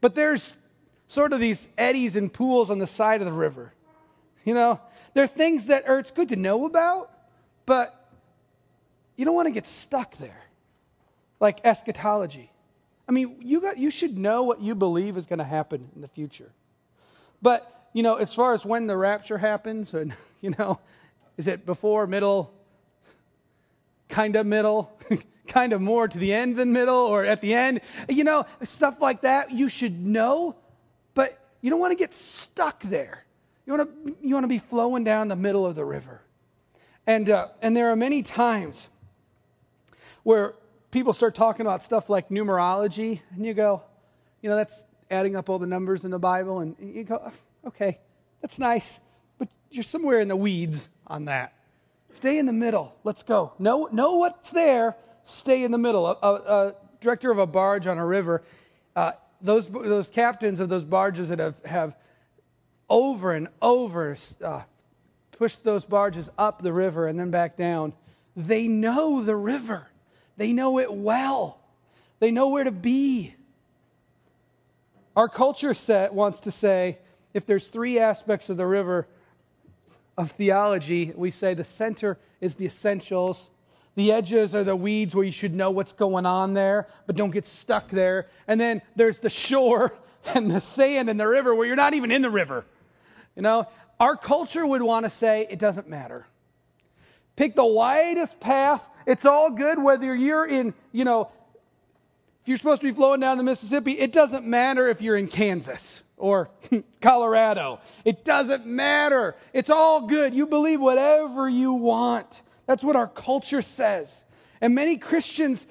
But 0.00 0.16
there's 0.16 0.56
sort 1.06 1.32
of 1.32 1.38
these 1.38 1.68
eddies 1.78 2.16
and 2.16 2.32
pools 2.32 2.68
on 2.68 2.78
the 2.78 2.86
side 2.86 3.20
of 3.20 3.26
the 3.26 3.32
river. 3.32 3.72
You 4.44 4.54
know, 4.54 4.80
there 5.14 5.22
are 5.22 5.28
things 5.28 5.66
that 5.66 5.88
are 5.88 6.00
it's 6.00 6.10
good 6.10 6.30
to 6.30 6.36
know 6.36 6.66
about 6.66 7.12
but 7.68 8.08
you 9.14 9.26
don't 9.26 9.34
want 9.34 9.46
to 9.46 9.52
get 9.52 9.66
stuck 9.66 10.16
there, 10.16 10.40
like 11.38 11.60
eschatology. 11.64 12.50
I 13.06 13.12
mean, 13.12 13.36
you, 13.42 13.60
got, 13.60 13.76
you 13.76 13.90
should 13.90 14.16
know 14.16 14.42
what 14.42 14.62
you 14.62 14.74
believe 14.74 15.18
is 15.18 15.26
going 15.26 15.38
to 15.38 15.44
happen 15.44 15.90
in 15.94 16.00
the 16.00 16.08
future. 16.08 16.50
But, 17.42 17.90
you 17.92 18.02
know, 18.02 18.14
as 18.14 18.32
far 18.32 18.54
as 18.54 18.64
when 18.64 18.86
the 18.86 18.96
rapture 18.96 19.36
happens, 19.36 19.92
and, 19.92 20.14
you 20.40 20.54
know, 20.58 20.80
is 21.36 21.46
it 21.46 21.66
before, 21.66 22.06
middle, 22.06 22.54
kind 24.08 24.34
of 24.34 24.46
middle, 24.46 24.90
kind 25.46 25.74
of 25.74 25.82
more 25.82 26.08
to 26.08 26.18
the 26.18 26.32
end 26.32 26.56
than 26.56 26.72
middle, 26.72 26.96
or 26.96 27.22
at 27.22 27.42
the 27.42 27.52
end? 27.52 27.82
You 28.08 28.24
know, 28.24 28.46
stuff 28.62 28.98
like 28.98 29.20
that 29.20 29.50
you 29.50 29.68
should 29.68 30.06
know, 30.06 30.56
but 31.12 31.38
you 31.60 31.68
don't 31.68 31.80
want 31.80 31.92
to 31.92 31.98
get 31.98 32.14
stuck 32.14 32.82
there. 32.84 33.26
You 33.66 33.74
want 33.74 34.06
to, 34.06 34.16
you 34.22 34.32
want 34.32 34.44
to 34.44 34.48
be 34.48 34.58
flowing 34.58 35.04
down 35.04 35.28
the 35.28 35.36
middle 35.36 35.66
of 35.66 35.74
the 35.74 35.84
river. 35.84 36.22
And, 37.08 37.30
uh, 37.30 37.48
and 37.62 37.74
there 37.74 37.88
are 37.90 37.96
many 37.96 38.22
times 38.22 38.86
where 40.24 40.54
people 40.90 41.14
start 41.14 41.34
talking 41.34 41.62
about 41.64 41.82
stuff 41.82 42.10
like 42.10 42.28
numerology, 42.28 43.22
and 43.34 43.46
you 43.46 43.54
go, 43.54 43.82
you 44.42 44.50
know, 44.50 44.56
that's 44.56 44.84
adding 45.10 45.34
up 45.34 45.48
all 45.48 45.58
the 45.58 45.66
numbers 45.66 46.04
in 46.04 46.10
the 46.10 46.18
Bible, 46.18 46.60
and 46.60 46.76
you 46.78 47.04
go, 47.04 47.32
okay, 47.66 47.98
that's 48.42 48.58
nice, 48.58 49.00
but 49.38 49.48
you're 49.70 49.82
somewhere 49.82 50.20
in 50.20 50.28
the 50.28 50.36
weeds 50.36 50.90
on 51.06 51.24
that. 51.24 51.54
Stay 52.10 52.38
in 52.38 52.44
the 52.44 52.52
middle. 52.52 52.94
Let's 53.04 53.22
go. 53.22 53.54
Know, 53.58 53.88
know 53.90 54.16
what's 54.16 54.50
there. 54.50 54.94
Stay 55.24 55.64
in 55.64 55.70
the 55.70 55.78
middle. 55.78 56.06
A, 56.06 56.18
a, 56.22 56.34
a 56.34 56.74
director 57.00 57.30
of 57.30 57.38
a 57.38 57.46
barge 57.46 57.86
on 57.86 57.96
a 57.96 58.04
river, 58.04 58.42
uh, 58.94 59.12
those, 59.40 59.66
those 59.66 60.10
captains 60.10 60.60
of 60.60 60.68
those 60.68 60.84
barges 60.84 61.30
that 61.30 61.38
have, 61.38 61.54
have 61.64 61.96
over 62.90 63.32
and 63.32 63.48
over 63.62 64.14
uh, 64.44 64.60
push 65.38 65.54
those 65.56 65.84
barges 65.84 66.28
up 66.36 66.62
the 66.62 66.72
river 66.72 67.06
and 67.06 67.18
then 67.18 67.30
back 67.30 67.56
down, 67.56 67.92
they 68.36 68.66
know 68.66 69.22
the 69.22 69.36
river. 69.36 69.88
They 70.36 70.52
know 70.52 70.78
it 70.78 70.92
well. 70.92 71.60
They 72.18 72.30
know 72.30 72.48
where 72.48 72.64
to 72.64 72.72
be. 72.72 73.34
Our 75.16 75.28
culture 75.28 75.74
set 75.74 76.12
wants 76.12 76.40
to 76.40 76.50
say, 76.50 76.98
if 77.34 77.46
there's 77.46 77.68
three 77.68 77.98
aspects 77.98 78.48
of 78.50 78.56
the 78.56 78.66
river 78.66 79.06
of 80.16 80.32
theology, 80.32 81.12
we 81.14 81.30
say 81.30 81.54
the 81.54 81.64
center 81.64 82.18
is 82.40 82.56
the 82.56 82.66
essentials. 82.66 83.48
The 83.94 84.12
edges 84.12 84.54
are 84.54 84.64
the 84.64 84.76
weeds 84.76 85.14
where 85.14 85.24
you 85.24 85.32
should 85.32 85.54
know 85.54 85.70
what's 85.70 85.92
going 85.92 86.26
on 86.26 86.54
there, 86.54 86.88
but 87.06 87.16
don't 87.16 87.30
get 87.30 87.46
stuck 87.46 87.90
there. 87.90 88.28
And 88.46 88.60
then 88.60 88.82
there's 88.96 89.18
the 89.20 89.30
shore 89.30 89.92
and 90.34 90.50
the 90.50 90.60
sand 90.60 91.08
and 91.08 91.18
the 91.18 91.28
river 91.28 91.54
where 91.54 91.66
you're 91.66 91.76
not 91.76 91.94
even 91.94 92.10
in 92.10 92.22
the 92.22 92.30
river. 92.30 92.64
You 93.36 93.42
know, 93.42 93.68
our 94.00 94.16
culture 94.16 94.66
would 94.66 94.82
want 94.82 95.04
to 95.04 95.10
say 95.10 95.46
it 95.48 95.58
doesn't 95.58 95.88
matter. 95.88 96.26
Pick 97.36 97.54
the 97.54 97.64
widest 97.64 98.40
path. 98.40 98.84
It's 99.06 99.24
all 99.24 99.50
good 99.50 99.82
whether 99.82 100.14
you're 100.14 100.46
in, 100.46 100.74
you 100.92 101.04
know, 101.04 101.30
if 102.42 102.48
you're 102.48 102.58
supposed 102.58 102.80
to 102.80 102.86
be 102.86 102.92
flowing 102.92 103.20
down 103.20 103.38
the 103.38 103.44
Mississippi, 103.44 103.92
it 103.92 104.12
doesn't 104.12 104.44
matter 104.44 104.88
if 104.88 105.02
you're 105.02 105.16
in 105.16 105.28
Kansas 105.28 106.02
or 106.16 106.50
Colorado. 107.00 107.80
It 108.04 108.24
doesn't 108.24 108.66
matter. 108.66 109.36
It's 109.52 109.70
all 109.70 110.06
good. 110.06 110.34
You 110.34 110.46
believe 110.46 110.80
whatever 110.80 111.48
you 111.48 111.72
want. 111.72 112.42
That's 112.66 112.84
what 112.84 112.96
our 112.96 113.06
culture 113.06 113.62
says. 113.62 114.24
And 114.60 114.74
many 114.74 114.96
Christians 114.96 115.66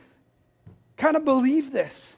kind 0.96 1.15
of 1.15 1.25
believe 1.25 1.72
this. 1.72 2.17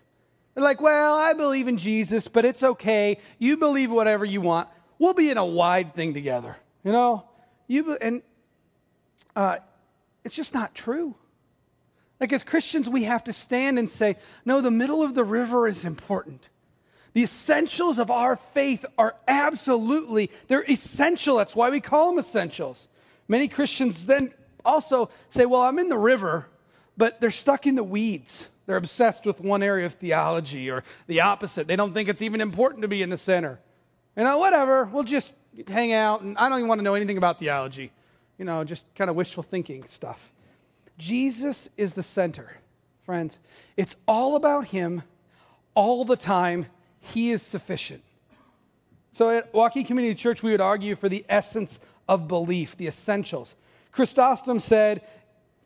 They're 0.53 0.63
like, 0.63 0.81
well, 0.81 1.15
I 1.15 1.33
believe 1.33 1.67
in 1.67 1.77
Jesus, 1.77 2.27
but 2.27 2.45
it's 2.45 2.63
okay. 2.63 3.19
You 3.37 3.57
believe 3.57 3.91
whatever 3.91 4.25
you 4.25 4.41
want. 4.41 4.67
We'll 4.99 5.13
be 5.13 5.31
in 5.31 5.37
a 5.37 5.45
wide 5.45 5.95
thing 5.95 6.13
together. 6.13 6.57
You 6.83 6.91
know? 6.91 7.25
You 7.67 7.97
and 7.97 8.21
uh, 9.35 9.57
it's 10.23 10.35
just 10.35 10.53
not 10.53 10.75
true. 10.75 11.15
Like 12.19 12.33
as 12.33 12.43
Christians, 12.43 12.89
we 12.89 13.03
have 13.03 13.23
to 13.23 13.33
stand 13.33 13.79
and 13.79 13.89
say, 13.89 14.17
no, 14.43 14.59
the 14.59 14.71
middle 14.71 15.01
of 15.03 15.15
the 15.15 15.23
river 15.23 15.67
is 15.67 15.85
important. 15.85 16.49
The 17.13 17.23
essentials 17.23 17.97
of 17.97 18.11
our 18.11 18.37
faith 18.53 18.85
are 18.97 19.15
absolutely, 19.27 20.29
they're 20.47 20.69
essential. 20.69 21.37
That's 21.37 21.55
why 21.55 21.69
we 21.69 21.79
call 21.79 22.09
them 22.09 22.19
essentials. 22.19 22.87
Many 23.27 23.47
Christians 23.47 24.05
then 24.05 24.33
also 24.65 25.09
say, 25.29 25.45
well, 25.45 25.61
I'm 25.61 25.79
in 25.79 25.89
the 25.89 25.97
river, 25.97 26.47
but 26.97 27.21
they're 27.21 27.31
stuck 27.31 27.65
in 27.65 27.75
the 27.75 27.83
weeds. 27.83 28.47
They're 28.65 28.77
obsessed 28.77 29.25
with 29.25 29.39
one 29.39 29.63
area 29.63 29.85
of 29.85 29.93
theology 29.93 30.69
or 30.69 30.83
the 31.07 31.21
opposite. 31.21 31.67
They 31.67 31.75
don't 31.75 31.93
think 31.93 32.09
it's 32.09 32.21
even 32.21 32.41
important 32.41 32.81
to 32.83 32.87
be 32.87 33.01
in 33.01 33.09
the 33.09 33.17
center. 33.17 33.59
You 34.19 34.25
know, 34.25 34.37
whatever, 34.37 34.83
we'll 34.83 35.05
just 35.05 35.31
hang 35.65 35.93
out, 35.93 36.19
and 36.19 36.37
I 36.37 36.49
don't 36.49 36.57
even 36.57 36.67
want 36.67 36.79
to 36.79 36.83
know 36.83 36.93
anything 36.93 37.17
about 37.17 37.39
theology. 37.39 37.89
You 38.37 38.43
know, 38.43 38.65
just 38.65 38.83
kind 38.93 39.09
of 39.09 39.15
wishful 39.15 39.43
thinking 39.43 39.85
stuff. 39.85 40.33
Jesus 40.97 41.69
is 41.77 41.93
the 41.93 42.03
center, 42.03 42.57
friends. 43.05 43.39
It's 43.77 43.95
all 44.09 44.35
about 44.35 44.65
Him 44.65 45.03
all 45.73 46.03
the 46.03 46.17
time 46.17 46.65
he 46.99 47.31
is 47.31 47.41
sufficient. 47.41 48.03
So 49.13 49.29
at 49.29 49.53
Waukee 49.53 49.87
Community 49.87 50.15
Church, 50.15 50.43
we 50.43 50.51
would 50.51 50.59
argue 50.59 50.97
for 50.97 51.07
the 51.07 51.25
essence 51.29 51.79
of 52.09 52.27
belief, 52.27 52.75
the 52.75 52.87
essentials. 52.87 53.55
Chrysostom 53.93 54.59
said, 54.59 55.01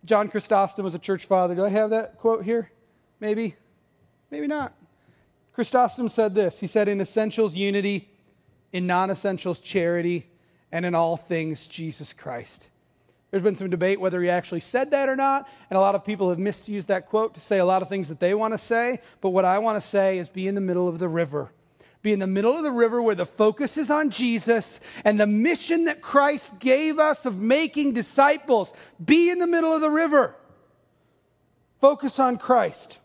John 0.05 0.29
Chrysostom 0.29 0.86
was 0.86 0.93
a 0.93 1.00
church 1.00 1.25
father. 1.25 1.55
Do 1.55 1.65
I 1.65 1.69
have 1.69 1.89
that 1.89 2.19
quote 2.19 2.43
here? 2.43 2.69
Maybe. 3.19 3.55
Maybe 4.29 4.45
not. 4.45 4.74
Chrysostom 5.53 6.07
said 6.07 6.36
this 6.36 6.60
He 6.60 6.67
said, 6.67 6.88
In 6.88 7.01
essentials, 7.01 7.55
unity, 7.55 8.10
in 8.74 8.88
non 8.88 9.10
essentials, 9.10 9.60
charity, 9.60 10.27
and 10.72 10.86
in 10.86 10.96
all 10.96 11.15
things, 11.15 11.68
Jesus 11.68 12.12
Christ. 12.12 12.68
There's 13.32 13.44
been 13.44 13.56
some 13.56 13.70
debate 13.70 14.00
whether 14.00 14.22
he 14.22 14.30
actually 14.30 14.60
said 14.60 14.92
that 14.92 15.10
or 15.10 15.15
not, 15.15 15.48
and 15.70 15.77
a 15.77 15.82
lot 15.82 15.96
of 15.96 16.03
people 16.06 16.30
have 16.30 16.38
misused 16.38 16.89
that 16.89 17.08
quote 17.08 17.34
to 17.36 17.39
say 17.39 17.60
a 17.60 17.65
lot 17.65 17.82
of 17.82 17.89
things 17.89 18.10
that 18.10 18.20
they 18.20 18.34
want 18.34 18.53
to 18.53 18.58
say. 18.58 19.00
But 19.22 19.30
what 19.30 19.46
I 19.46 19.60
want 19.60 19.82
to 19.82 19.88
say 19.88 20.18
is 20.18 20.30
be 20.30 20.48
in 20.48 20.56
the 20.56 20.62
middle 20.62 20.88
of 20.88 21.00
the 21.00 21.08
river. 21.08 21.51
Be 22.03 22.12
in 22.12 22.20
the 22.20 22.27
middle 22.27 22.56
of 22.56 22.63
the 22.63 22.72
river 22.72 23.01
where 23.01 23.15
the 23.15 23.25
focus 23.25 23.77
is 23.77 23.89
on 23.89 24.10
Jesus 24.10 24.80
and 25.06 25.20
the 25.20 25.25
mission 25.25 25.86
that 25.86 26.01
Christ 26.01 26.60
gave 26.60 27.00
us 27.00 27.25
of 27.25 27.39
making 27.39 27.94
disciples. 27.94 28.74
Be 29.03 29.30
in 29.30 29.39
the 29.39 29.48
middle 29.48 29.74
of 29.74 29.82
the 29.82 29.89
river. 29.89 30.36
Focus 31.80 32.20
on 32.20 32.38
Christ. 32.38 33.00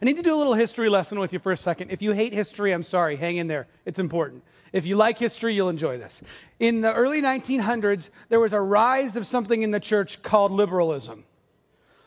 I 0.00 0.04
need 0.04 0.16
to 0.16 0.22
do 0.22 0.34
a 0.34 0.38
little 0.38 0.54
history 0.54 0.88
lesson 0.88 1.20
with 1.20 1.32
you 1.32 1.38
for 1.38 1.52
a 1.52 1.56
second. 1.56 1.90
If 1.90 2.02
you 2.02 2.10
hate 2.10 2.32
history, 2.32 2.72
I'm 2.72 2.82
sorry. 2.82 3.16
Hang 3.16 3.36
in 3.36 3.46
there. 3.46 3.68
It's 3.84 4.00
important. 4.00 4.42
If 4.72 4.86
you 4.86 4.96
like 4.96 5.18
history, 5.18 5.54
you'll 5.54 5.68
enjoy 5.68 5.98
this. 5.98 6.22
In 6.58 6.80
the 6.80 6.92
early 6.92 7.20
1900s, 7.20 8.08
there 8.28 8.40
was 8.40 8.52
a 8.52 8.60
rise 8.60 9.16
of 9.16 9.26
something 9.26 9.62
in 9.62 9.70
the 9.70 9.80
church 9.80 10.22
called 10.22 10.52
liberalism. 10.52 11.24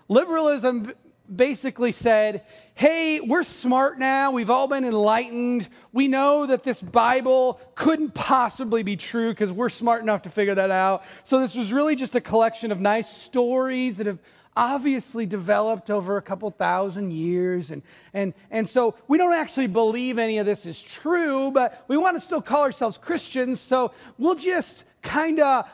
Liberalism 0.07 0.91
basically 1.33 1.91
said, 1.91 2.43
hey, 2.75 3.19
we're 3.19 3.43
smart 3.43 3.97
now. 3.97 4.31
We've 4.31 4.49
all 4.49 4.67
been 4.67 4.85
enlightened. 4.85 5.67
We 5.91 6.07
know 6.07 6.45
that 6.45 6.63
this 6.63 6.81
Bible 6.81 7.59
couldn't 7.73 8.13
possibly 8.13 8.83
be 8.83 8.95
true 8.95 9.31
because 9.31 9.51
we're 9.51 9.69
smart 9.69 10.03
enough 10.03 10.23
to 10.23 10.29
figure 10.29 10.55
that 10.55 10.71
out. 10.71 11.03
So 11.23 11.39
this 11.39 11.55
was 11.55 11.73
really 11.73 11.95
just 11.95 12.15
a 12.15 12.21
collection 12.21 12.71
of 12.71 12.79
nice 12.79 13.09
stories 13.09 13.97
that 13.97 14.07
have 14.07 14.19
obviously 14.55 15.25
developed 15.25 15.89
over 15.89 16.17
a 16.17 16.21
couple 16.21 16.49
thousand 16.51 17.11
years. 17.11 17.71
And, 17.71 17.81
and, 18.13 18.33
and 18.49 18.67
so 18.67 18.95
we 19.07 19.17
don't 19.17 19.33
actually 19.33 19.67
believe 19.67 20.17
any 20.17 20.37
of 20.37 20.45
this 20.45 20.65
is 20.65 20.81
true, 20.81 21.51
but 21.51 21.83
we 21.87 21.97
want 21.97 22.15
to 22.15 22.21
still 22.21 22.41
call 22.41 22.63
ourselves 22.63 22.97
Christians. 22.97 23.59
So 23.59 23.91
we'll 24.17 24.35
just 24.35 24.85
kind 25.01 25.39
of 25.39 25.69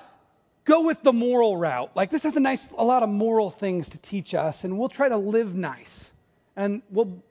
go 0.65 0.85
with 0.85 1.01
the 1.03 1.13
moral 1.13 1.57
route. 1.57 1.91
Like 1.95 2.09
this 2.09 2.23
has 2.23 2.35
a 2.35 2.39
nice, 2.39 2.71
a 2.77 2.83
lot 2.83 3.03
of 3.03 3.09
moral 3.09 3.49
things 3.49 3.89
to 3.89 3.97
teach 3.97 4.33
us, 4.33 4.63
and 4.63 4.77
we'll 4.77 4.89
try 4.89 5.09
to 5.09 5.17
live 5.17 5.55
nice. 5.55 6.11
And 6.55 6.81
we'll 6.89 7.23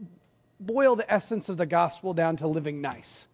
boil 0.59 0.97
the 0.97 1.11
essence 1.12 1.49
of 1.49 1.57
the 1.57 1.66
gospel 1.66 2.14
down 2.14 2.37
to 2.37 2.47
living 2.47 2.80
nice. 2.80 3.26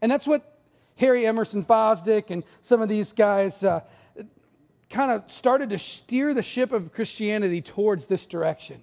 And 0.00 0.10
that's 0.10 0.26
what 0.26 0.58
Harry 0.96 1.26
Emerson 1.26 1.64
Fosdick 1.64 2.30
and 2.30 2.44
some 2.60 2.82
of 2.82 2.88
these 2.88 3.12
guys 3.12 3.62
uh, 3.62 3.80
kind 4.90 5.10
of 5.10 5.30
started 5.30 5.70
to 5.70 5.78
steer 5.78 6.34
the 6.34 6.42
ship 6.42 6.72
of 6.72 6.92
Christianity 6.92 7.60
towards 7.60 8.06
this 8.06 8.26
direction. 8.26 8.82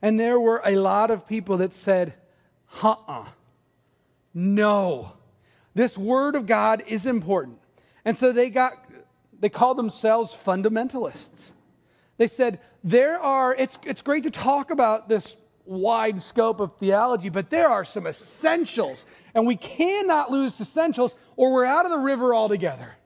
And 0.00 0.18
there 0.18 0.38
were 0.38 0.60
a 0.64 0.76
lot 0.76 1.10
of 1.10 1.26
people 1.26 1.58
that 1.58 1.72
said, 1.72 2.14
uh 2.82 2.94
uh, 3.06 3.26
no, 4.34 5.12
this 5.74 5.96
word 5.98 6.34
of 6.36 6.46
God 6.46 6.82
is 6.86 7.06
important. 7.06 7.58
And 8.04 8.16
so 8.16 8.32
they 8.32 8.50
got, 8.50 8.72
they 9.38 9.48
called 9.48 9.78
themselves 9.78 10.36
fundamentalists. 10.36 11.50
They 12.16 12.26
said, 12.26 12.60
there 12.84 13.18
are, 13.18 13.54
it's, 13.54 13.78
it's 13.84 14.02
great 14.02 14.24
to 14.24 14.30
talk 14.30 14.70
about 14.70 15.08
this 15.08 15.36
wide 15.64 16.20
scope 16.20 16.60
of 16.60 16.76
theology, 16.78 17.28
but 17.28 17.50
there 17.50 17.68
are 17.68 17.84
some 17.84 18.06
essentials, 18.06 19.04
and 19.34 19.46
we 19.46 19.56
cannot 19.56 20.30
lose 20.30 20.60
essentials 20.60 21.14
or 21.36 21.52
we're 21.52 21.64
out 21.64 21.84
of 21.84 21.92
the 21.92 21.98
river 21.98 22.34
altogether. 22.34 22.96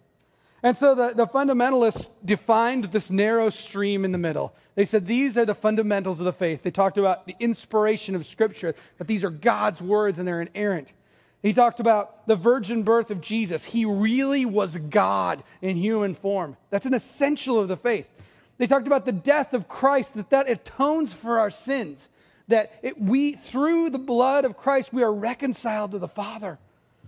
And 0.66 0.76
so 0.76 0.96
the, 0.96 1.12
the 1.14 1.28
fundamentalists 1.28 2.08
defined 2.24 2.86
this 2.86 3.08
narrow 3.08 3.50
stream 3.50 4.04
in 4.04 4.10
the 4.10 4.18
middle. 4.18 4.52
They 4.74 4.84
said 4.84 5.06
these 5.06 5.38
are 5.38 5.44
the 5.44 5.54
fundamentals 5.54 6.18
of 6.18 6.24
the 6.24 6.32
faith. 6.32 6.64
They 6.64 6.72
talked 6.72 6.98
about 6.98 7.24
the 7.24 7.36
inspiration 7.38 8.16
of 8.16 8.26
Scripture, 8.26 8.74
that 8.98 9.06
these 9.06 9.24
are 9.24 9.30
God's 9.30 9.80
words 9.80 10.18
and 10.18 10.26
they're 10.26 10.40
inerrant. 10.40 10.92
He 11.40 11.52
talked 11.52 11.78
about 11.78 12.26
the 12.26 12.34
virgin 12.34 12.82
birth 12.82 13.12
of 13.12 13.20
Jesus. 13.20 13.62
He 13.62 13.84
really 13.84 14.44
was 14.44 14.76
God 14.76 15.44
in 15.62 15.76
human 15.76 16.16
form. 16.16 16.56
That's 16.70 16.84
an 16.84 16.94
essential 16.94 17.60
of 17.60 17.68
the 17.68 17.76
faith. 17.76 18.12
They 18.58 18.66
talked 18.66 18.88
about 18.88 19.04
the 19.04 19.12
death 19.12 19.54
of 19.54 19.68
Christ, 19.68 20.14
that 20.14 20.30
that 20.30 20.50
atones 20.50 21.12
for 21.12 21.38
our 21.38 21.50
sins, 21.50 22.08
that 22.48 22.72
it, 22.82 23.00
we, 23.00 23.34
through 23.34 23.90
the 23.90 24.00
blood 24.00 24.44
of 24.44 24.56
Christ, 24.56 24.92
we 24.92 25.04
are 25.04 25.14
reconciled 25.14 25.92
to 25.92 26.00
the 26.00 26.08
Father. 26.08 26.58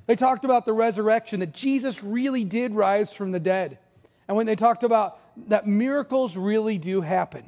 They 0.08 0.16
talked 0.16 0.46
about 0.46 0.64
the 0.64 0.72
resurrection, 0.72 1.40
that 1.40 1.52
Jesus 1.52 2.02
really 2.02 2.42
did 2.42 2.74
rise 2.74 3.12
from 3.12 3.30
the 3.30 3.38
dead. 3.38 3.78
And 4.26 4.36
when 4.36 4.46
they 4.46 4.56
talked 4.56 4.82
about 4.82 5.20
that 5.48 5.66
miracles 5.66 6.34
really 6.34 6.78
do 6.78 7.02
happen. 7.02 7.44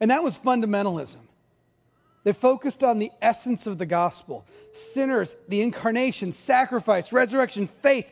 And 0.00 0.10
that 0.12 0.22
was 0.22 0.38
fundamentalism. 0.38 1.18
They 2.22 2.32
focused 2.32 2.84
on 2.84 3.00
the 3.00 3.10
essence 3.20 3.66
of 3.66 3.76
the 3.76 3.86
gospel 3.86 4.46
sinners, 4.72 5.36
the 5.48 5.60
incarnation, 5.60 6.32
sacrifice, 6.32 7.12
resurrection, 7.12 7.66
faith. 7.66 8.10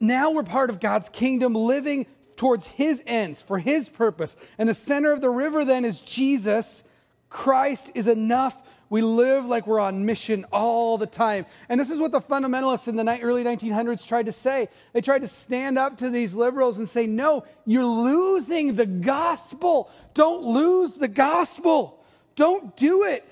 Now 0.00 0.30
we're 0.30 0.42
part 0.42 0.70
of 0.70 0.80
God's 0.80 1.10
kingdom, 1.10 1.54
living 1.54 2.06
towards 2.36 2.66
his 2.66 3.02
ends, 3.06 3.42
for 3.42 3.58
his 3.58 3.90
purpose. 3.90 4.36
And 4.56 4.68
the 4.68 4.74
center 4.74 5.12
of 5.12 5.20
the 5.20 5.30
river 5.30 5.66
then 5.66 5.84
is 5.84 6.00
Jesus. 6.00 6.82
Christ 7.28 7.92
is 7.94 8.08
enough 8.08 8.60
we 8.90 9.02
live 9.02 9.46
like 9.46 9.66
we're 9.66 9.80
on 9.80 10.04
mission 10.04 10.44
all 10.52 10.98
the 10.98 11.06
time. 11.06 11.46
And 11.68 11.80
this 11.80 11.90
is 11.90 11.98
what 11.98 12.12
the 12.12 12.20
fundamentalists 12.20 12.86
in 12.88 12.96
the 12.96 13.20
early 13.20 13.42
1900s 13.42 14.06
tried 14.06 14.26
to 14.26 14.32
say. 14.32 14.68
They 14.92 15.00
tried 15.00 15.22
to 15.22 15.28
stand 15.28 15.78
up 15.78 15.96
to 15.98 16.10
these 16.10 16.34
liberals 16.34 16.78
and 16.78 16.88
say, 16.88 17.06
No, 17.06 17.44
you're 17.64 17.84
losing 17.84 18.74
the 18.76 18.86
gospel. 18.86 19.90
Don't 20.12 20.44
lose 20.44 20.94
the 20.94 21.08
gospel. 21.08 22.04
Don't 22.36 22.76
do 22.76 23.04
it. 23.04 23.24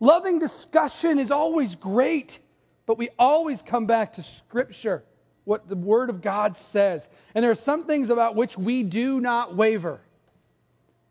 Loving 0.00 0.38
discussion 0.38 1.18
is 1.18 1.30
always 1.30 1.74
great, 1.74 2.38
but 2.86 2.98
we 2.98 3.10
always 3.18 3.62
come 3.62 3.86
back 3.86 4.14
to 4.14 4.22
Scripture, 4.22 5.04
what 5.44 5.68
the 5.68 5.76
Word 5.76 6.10
of 6.10 6.22
God 6.22 6.56
says. 6.56 7.08
And 7.34 7.44
there 7.44 7.50
are 7.50 7.54
some 7.54 7.84
things 7.84 8.10
about 8.10 8.34
which 8.34 8.56
we 8.56 8.82
do 8.82 9.20
not 9.20 9.54
waver. 9.54 10.00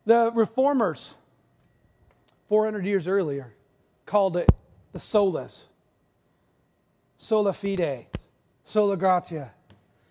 The 0.06 0.32
reformers, 0.34 1.14
400 2.48 2.84
years 2.84 3.06
earlier, 3.06 3.54
called 4.10 4.36
it 4.36 4.50
the 4.92 4.98
solas. 4.98 5.66
sola 7.16 7.52
fide, 7.52 8.06
sola 8.64 8.96
gratia, 8.96 9.52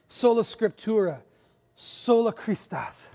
sola 0.08 0.44
scriptura, 0.44 1.18
sola 1.76 2.32
Christus. 2.32 3.08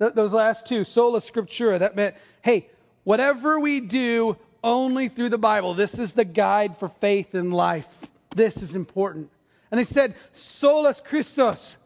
Th- 0.00 0.12
those 0.12 0.32
last 0.32 0.66
two, 0.66 0.82
sola 0.82 1.20
scriptura, 1.20 1.78
that 1.78 1.94
meant, 1.94 2.16
hey, 2.42 2.68
whatever 3.04 3.60
we 3.60 3.78
do, 3.78 4.36
only 4.64 5.08
through 5.08 5.28
the 5.28 5.38
Bible. 5.38 5.74
This 5.74 5.96
is 5.96 6.10
the 6.10 6.24
guide 6.24 6.76
for 6.76 6.88
faith 6.88 7.32
and 7.34 7.54
life. 7.54 7.88
This 8.34 8.56
is 8.56 8.74
important. 8.74 9.30
And 9.70 9.78
they 9.78 9.84
said, 9.84 10.16
solus 10.32 11.00
Christus, 11.00 11.76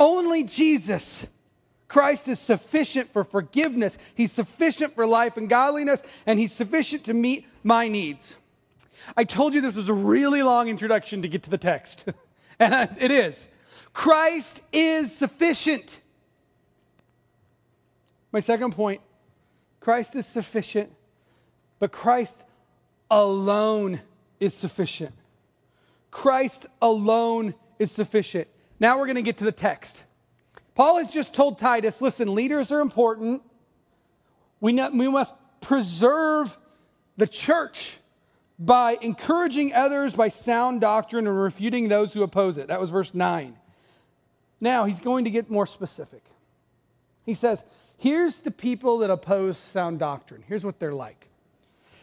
only 0.00 0.44
Jesus. 0.44 1.26
Christ 1.92 2.26
is 2.26 2.38
sufficient 2.38 3.12
for 3.12 3.22
forgiveness. 3.22 3.98
He's 4.14 4.32
sufficient 4.32 4.94
for 4.94 5.06
life 5.06 5.36
and 5.36 5.46
godliness, 5.46 6.02
and 6.24 6.38
He's 6.38 6.50
sufficient 6.50 7.04
to 7.04 7.12
meet 7.12 7.46
my 7.62 7.86
needs. 7.86 8.38
I 9.14 9.24
told 9.24 9.52
you 9.52 9.60
this 9.60 9.74
was 9.74 9.90
a 9.90 9.92
really 9.92 10.42
long 10.42 10.68
introduction 10.68 11.20
to 11.20 11.28
get 11.28 11.42
to 11.42 11.50
the 11.50 11.58
text, 11.58 12.06
and 12.58 12.96
it 12.98 13.10
is. 13.10 13.46
Christ 13.92 14.62
is 14.72 15.14
sufficient. 15.14 16.00
My 18.32 18.40
second 18.40 18.74
point 18.74 19.02
Christ 19.78 20.16
is 20.16 20.24
sufficient, 20.24 20.90
but 21.78 21.92
Christ 21.92 22.46
alone 23.10 24.00
is 24.40 24.54
sufficient. 24.54 25.12
Christ 26.10 26.68
alone 26.80 27.54
is 27.78 27.92
sufficient. 27.92 28.48
Now 28.80 28.98
we're 28.98 29.06
going 29.06 29.16
to 29.16 29.22
get 29.22 29.36
to 29.36 29.44
the 29.44 29.52
text. 29.52 30.04
Paul 30.74 30.98
has 30.98 31.10
just 31.10 31.34
told 31.34 31.58
Titus 31.58 32.00
listen, 32.00 32.34
leaders 32.34 32.72
are 32.72 32.80
important. 32.80 33.42
We, 34.60 34.72
we 34.72 35.08
must 35.08 35.32
preserve 35.60 36.56
the 37.16 37.26
church 37.26 37.98
by 38.58 38.96
encouraging 39.00 39.74
others 39.74 40.14
by 40.14 40.28
sound 40.28 40.80
doctrine 40.80 41.26
and 41.26 41.40
refuting 41.40 41.88
those 41.88 42.12
who 42.12 42.22
oppose 42.22 42.58
it. 42.58 42.68
That 42.68 42.80
was 42.80 42.90
verse 42.90 43.12
9. 43.12 43.56
Now 44.60 44.84
he's 44.84 45.00
going 45.00 45.24
to 45.24 45.30
get 45.30 45.50
more 45.50 45.66
specific. 45.66 46.22
He 47.26 47.34
says, 47.34 47.64
Here's 47.96 48.38
the 48.38 48.50
people 48.50 48.98
that 48.98 49.10
oppose 49.10 49.58
sound 49.58 49.98
doctrine. 49.98 50.42
Here's 50.46 50.64
what 50.64 50.78
they're 50.78 50.94
like. 50.94 51.28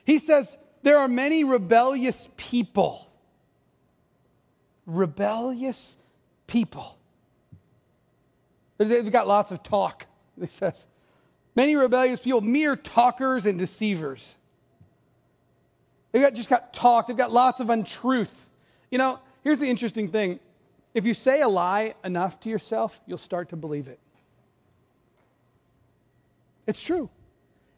He 0.05 0.19
says, 0.19 0.57
There 0.83 0.97
are 0.97 1.07
many 1.07 1.43
rebellious 1.43 2.29
people. 2.35 3.07
Rebellious 4.85 5.97
people. 6.47 6.98
They've 8.79 9.11
got 9.11 9.27
lots 9.27 9.51
of 9.51 9.61
talk, 9.61 10.07
he 10.39 10.47
says. 10.47 10.87
Many 11.55 11.75
rebellious 11.75 12.21
people, 12.21 12.41
mere 12.41 12.75
talkers 12.75 13.45
and 13.45 13.59
deceivers. 13.59 14.35
They've 16.11 16.21
got, 16.21 16.33
just 16.33 16.49
got 16.49 16.73
talk, 16.73 17.07
they've 17.07 17.17
got 17.17 17.31
lots 17.31 17.59
of 17.59 17.69
untruth. 17.69 18.49
You 18.89 18.97
know, 18.97 19.19
here's 19.43 19.59
the 19.59 19.69
interesting 19.69 20.09
thing 20.09 20.39
if 20.93 21.05
you 21.05 21.13
say 21.13 21.41
a 21.41 21.47
lie 21.47 21.93
enough 22.03 22.39
to 22.41 22.49
yourself, 22.49 22.99
you'll 23.05 23.19
start 23.19 23.49
to 23.49 23.55
believe 23.55 23.87
it. 23.87 23.99
It's 26.65 26.81
true. 26.81 27.09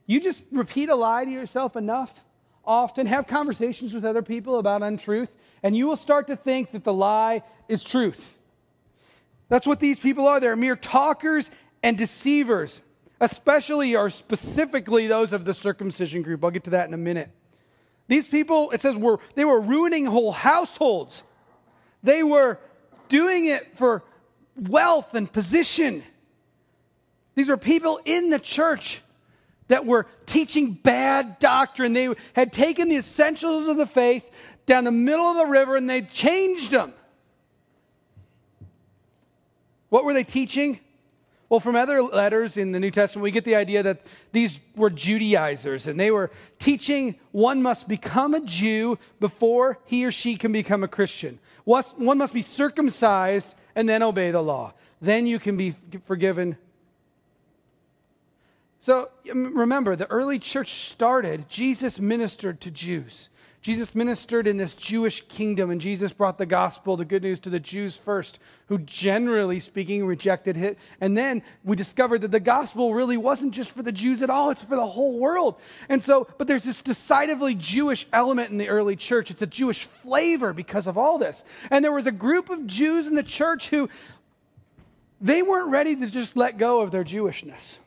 You 0.05 0.19
just 0.19 0.45
repeat 0.51 0.89
a 0.89 0.95
lie 0.95 1.25
to 1.25 1.31
yourself 1.31 1.75
enough, 1.75 2.13
often 2.63 3.07
have 3.07 3.27
conversations 3.27 3.93
with 3.93 4.05
other 4.05 4.21
people 4.21 4.59
about 4.59 4.83
untruth, 4.83 5.31
and 5.63 5.75
you 5.75 5.87
will 5.87 5.95
start 5.95 6.27
to 6.27 6.35
think 6.35 6.71
that 6.71 6.83
the 6.83 6.93
lie 6.93 7.43
is 7.67 7.83
truth. 7.83 8.37
That's 9.51 9.67
what 9.67 9.81
these 9.81 9.99
people 9.99 10.29
are. 10.29 10.39
They're 10.39 10.55
mere 10.55 10.77
talkers 10.77 11.51
and 11.83 11.97
deceivers, 11.97 12.79
especially 13.19 13.97
or 13.97 14.09
specifically 14.09 15.07
those 15.07 15.33
of 15.33 15.43
the 15.43 15.53
circumcision 15.53 16.21
group. 16.21 16.41
I'll 16.41 16.51
get 16.51 16.63
to 16.63 16.69
that 16.69 16.87
in 16.87 16.93
a 16.93 16.97
minute. 16.97 17.29
These 18.07 18.29
people, 18.29 18.71
it 18.71 18.79
says, 18.79 18.95
were 18.95 19.19
they 19.35 19.43
were 19.43 19.59
ruining 19.59 20.05
whole 20.05 20.31
households. 20.31 21.23
They 22.01 22.23
were 22.23 22.59
doing 23.09 23.45
it 23.47 23.77
for 23.77 24.03
wealth 24.55 25.15
and 25.15 25.29
position. 25.29 26.05
These 27.35 27.49
were 27.49 27.57
people 27.57 27.99
in 28.05 28.29
the 28.29 28.39
church 28.39 29.01
that 29.67 29.85
were 29.85 30.07
teaching 30.25 30.71
bad 30.71 31.39
doctrine. 31.39 31.91
They 31.91 32.15
had 32.37 32.53
taken 32.53 32.87
the 32.87 32.95
essentials 32.95 33.67
of 33.67 33.75
the 33.75 33.85
faith 33.85 34.31
down 34.65 34.85
the 34.85 34.91
middle 34.91 35.25
of 35.25 35.35
the 35.35 35.45
river 35.45 35.75
and 35.75 35.89
they 35.89 36.03
changed 36.03 36.71
them. 36.71 36.93
What 39.91 40.05
were 40.05 40.13
they 40.13 40.23
teaching? 40.23 40.79
Well, 41.49 41.59
from 41.59 41.75
other 41.75 42.01
letters 42.01 42.55
in 42.55 42.71
the 42.71 42.79
New 42.79 42.91
Testament, 42.91 43.25
we 43.25 43.31
get 43.31 43.43
the 43.43 43.57
idea 43.57 43.83
that 43.83 44.05
these 44.31 44.57
were 44.73 44.89
Judaizers 44.89 45.85
and 45.85 45.99
they 45.99 46.09
were 46.09 46.31
teaching 46.59 47.19
one 47.33 47.61
must 47.61 47.89
become 47.89 48.33
a 48.33 48.39
Jew 48.39 48.97
before 49.19 49.77
he 49.83 50.05
or 50.05 50.11
she 50.11 50.37
can 50.37 50.53
become 50.53 50.81
a 50.81 50.87
Christian. 50.87 51.39
One 51.65 52.17
must 52.17 52.33
be 52.33 52.41
circumcised 52.41 53.53
and 53.75 53.89
then 53.89 54.01
obey 54.01 54.31
the 54.31 54.41
law. 54.41 54.71
Then 55.01 55.27
you 55.27 55.39
can 55.39 55.57
be 55.57 55.75
forgiven. 56.05 56.55
So 58.79 59.09
um, 59.29 59.57
remember, 59.57 59.97
the 59.97 60.09
early 60.09 60.39
church 60.39 60.87
started, 60.87 61.49
Jesus 61.49 61.99
ministered 61.99 62.61
to 62.61 62.71
Jews. 62.71 63.27
Jesus 63.61 63.93
ministered 63.93 64.47
in 64.47 64.57
this 64.57 64.73
Jewish 64.73 65.21
kingdom, 65.27 65.69
and 65.69 65.79
Jesus 65.79 66.11
brought 66.11 66.39
the 66.39 66.47
gospel, 66.47 66.97
the 66.97 67.05
good 67.05 67.21
news, 67.21 67.39
to 67.41 67.49
the 67.51 67.59
Jews 67.59 67.95
first, 67.95 68.39
who 68.65 68.79
generally 68.79 69.59
speaking 69.59 70.03
rejected 70.03 70.57
it. 70.57 70.79
And 70.99 71.15
then 71.15 71.43
we 71.63 71.75
discovered 71.75 72.21
that 72.21 72.31
the 72.31 72.39
gospel 72.39 72.95
really 72.95 73.17
wasn't 73.17 73.53
just 73.53 73.69
for 73.69 73.83
the 73.83 73.91
Jews 73.91 74.23
at 74.23 74.31
all, 74.31 74.49
it's 74.49 74.63
for 74.63 74.75
the 74.75 74.87
whole 74.87 75.19
world. 75.19 75.57
And 75.89 76.01
so, 76.01 76.27
but 76.39 76.47
there's 76.47 76.63
this 76.63 76.81
decidedly 76.81 77.53
Jewish 77.53 78.07
element 78.11 78.49
in 78.49 78.57
the 78.57 78.67
early 78.67 78.95
church. 78.95 79.29
It's 79.29 79.43
a 79.43 79.47
Jewish 79.47 79.85
flavor 79.85 80.53
because 80.53 80.87
of 80.87 80.97
all 80.97 81.19
this. 81.19 81.43
And 81.69 81.85
there 81.85 81.91
was 81.91 82.07
a 82.07 82.11
group 82.11 82.49
of 82.49 82.65
Jews 82.65 83.05
in 83.05 83.13
the 83.13 83.21
church 83.21 83.69
who 83.69 83.89
they 85.19 85.43
weren't 85.43 85.69
ready 85.69 85.95
to 85.95 86.09
just 86.09 86.35
let 86.35 86.57
go 86.57 86.81
of 86.81 86.89
their 86.89 87.03
Jewishness. 87.03 87.77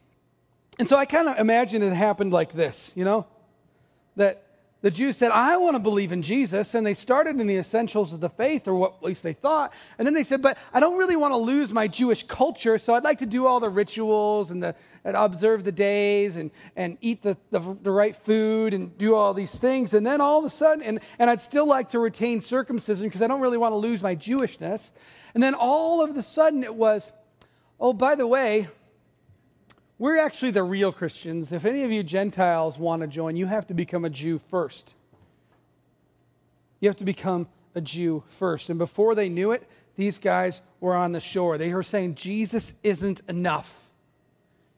And 0.78 0.88
so 0.88 0.96
I 0.96 1.04
kind 1.04 1.28
of 1.28 1.36
imagine 1.38 1.82
it 1.82 1.92
happened 1.92 2.32
like 2.32 2.52
this, 2.52 2.92
you 2.94 3.04
know? 3.04 3.26
That 4.14 4.43
the 4.84 4.90
Jews 4.90 5.16
said, 5.16 5.30
I 5.30 5.56
want 5.56 5.76
to 5.76 5.80
believe 5.80 6.12
in 6.12 6.20
Jesus. 6.20 6.74
And 6.74 6.84
they 6.84 6.92
started 6.92 7.40
in 7.40 7.46
the 7.46 7.56
essentials 7.56 8.12
of 8.12 8.20
the 8.20 8.28
faith, 8.28 8.68
or 8.68 8.74
what 8.74 8.96
at 8.98 9.02
least 9.02 9.22
they 9.22 9.32
thought. 9.32 9.72
And 9.96 10.06
then 10.06 10.12
they 10.12 10.22
said, 10.22 10.42
But 10.42 10.58
I 10.74 10.80
don't 10.80 10.98
really 10.98 11.16
want 11.16 11.32
to 11.32 11.38
lose 11.38 11.72
my 11.72 11.88
Jewish 11.88 12.22
culture, 12.22 12.76
so 12.76 12.92
I'd 12.92 13.02
like 13.02 13.20
to 13.20 13.26
do 13.26 13.46
all 13.46 13.60
the 13.60 13.70
rituals 13.70 14.50
and, 14.50 14.62
the, 14.62 14.74
and 15.02 15.16
observe 15.16 15.64
the 15.64 15.72
days 15.72 16.36
and, 16.36 16.50
and 16.76 16.98
eat 17.00 17.22
the, 17.22 17.34
the, 17.50 17.60
the, 17.80 17.90
right 17.90 18.14
food 18.14 18.74
and 18.74 18.98
do 18.98 19.14
all 19.14 19.32
these 19.32 19.58
things. 19.58 19.94
And 19.94 20.06
then 20.06 20.20
all 20.20 20.40
of 20.40 20.44
a 20.44 20.50
sudden, 20.50 20.84
and, 20.84 21.00
and 21.18 21.30
I'd 21.30 21.40
still 21.40 21.66
like 21.66 21.88
to 21.88 21.98
retain 21.98 22.42
circumcision 22.42 23.08
because 23.08 23.22
I 23.22 23.26
don't 23.26 23.40
really 23.40 23.56
want 23.56 23.72
to 23.72 23.78
lose 23.78 24.02
my 24.02 24.14
Jewishness. 24.14 24.90
And 25.32 25.42
then 25.42 25.54
all 25.54 26.02
of 26.02 26.14
a 26.14 26.20
sudden 26.20 26.62
it 26.62 26.74
was, 26.74 27.10
Oh, 27.80 27.94
by 27.94 28.16
the 28.16 28.26
way, 28.26 28.68
we're 29.98 30.18
actually 30.18 30.50
the 30.50 30.64
real 30.64 30.92
Christians. 30.92 31.52
If 31.52 31.64
any 31.64 31.84
of 31.84 31.92
you 31.92 32.02
Gentiles 32.02 32.78
want 32.78 33.02
to 33.02 33.08
join, 33.08 33.36
you 33.36 33.46
have 33.46 33.66
to 33.68 33.74
become 33.74 34.04
a 34.04 34.10
Jew 34.10 34.38
first. 34.38 34.94
You 36.80 36.88
have 36.88 36.96
to 36.96 37.04
become 37.04 37.48
a 37.74 37.80
Jew 37.80 38.24
first. 38.28 38.70
And 38.70 38.78
before 38.78 39.14
they 39.14 39.28
knew 39.28 39.52
it, 39.52 39.68
these 39.96 40.18
guys 40.18 40.60
were 40.80 40.94
on 40.94 41.12
the 41.12 41.20
shore. 41.20 41.56
They 41.56 41.72
were 41.72 41.82
saying, 41.82 42.16
Jesus 42.16 42.74
isn't 42.82 43.22
enough. 43.28 43.90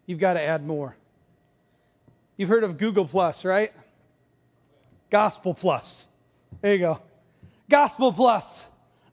You've 0.04 0.18
got 0.18 0.34
to 0.34 0.40
add 0.40 0.66
more. 0.66 0.96
You've 2.36 2.50
heard 2.50 2.64
of 2.64 2.76
Google 2.76 3.06
Plus, 3.06 3.44
right? 3.44 3.72
Gospel 5.10 5.54
Plus. 5.54 6.08
There 6.60 6.72
you 6.72 6.78
go. 6.78 7.00
Gospel 7.68 8.12
Plus. 8.12 8.66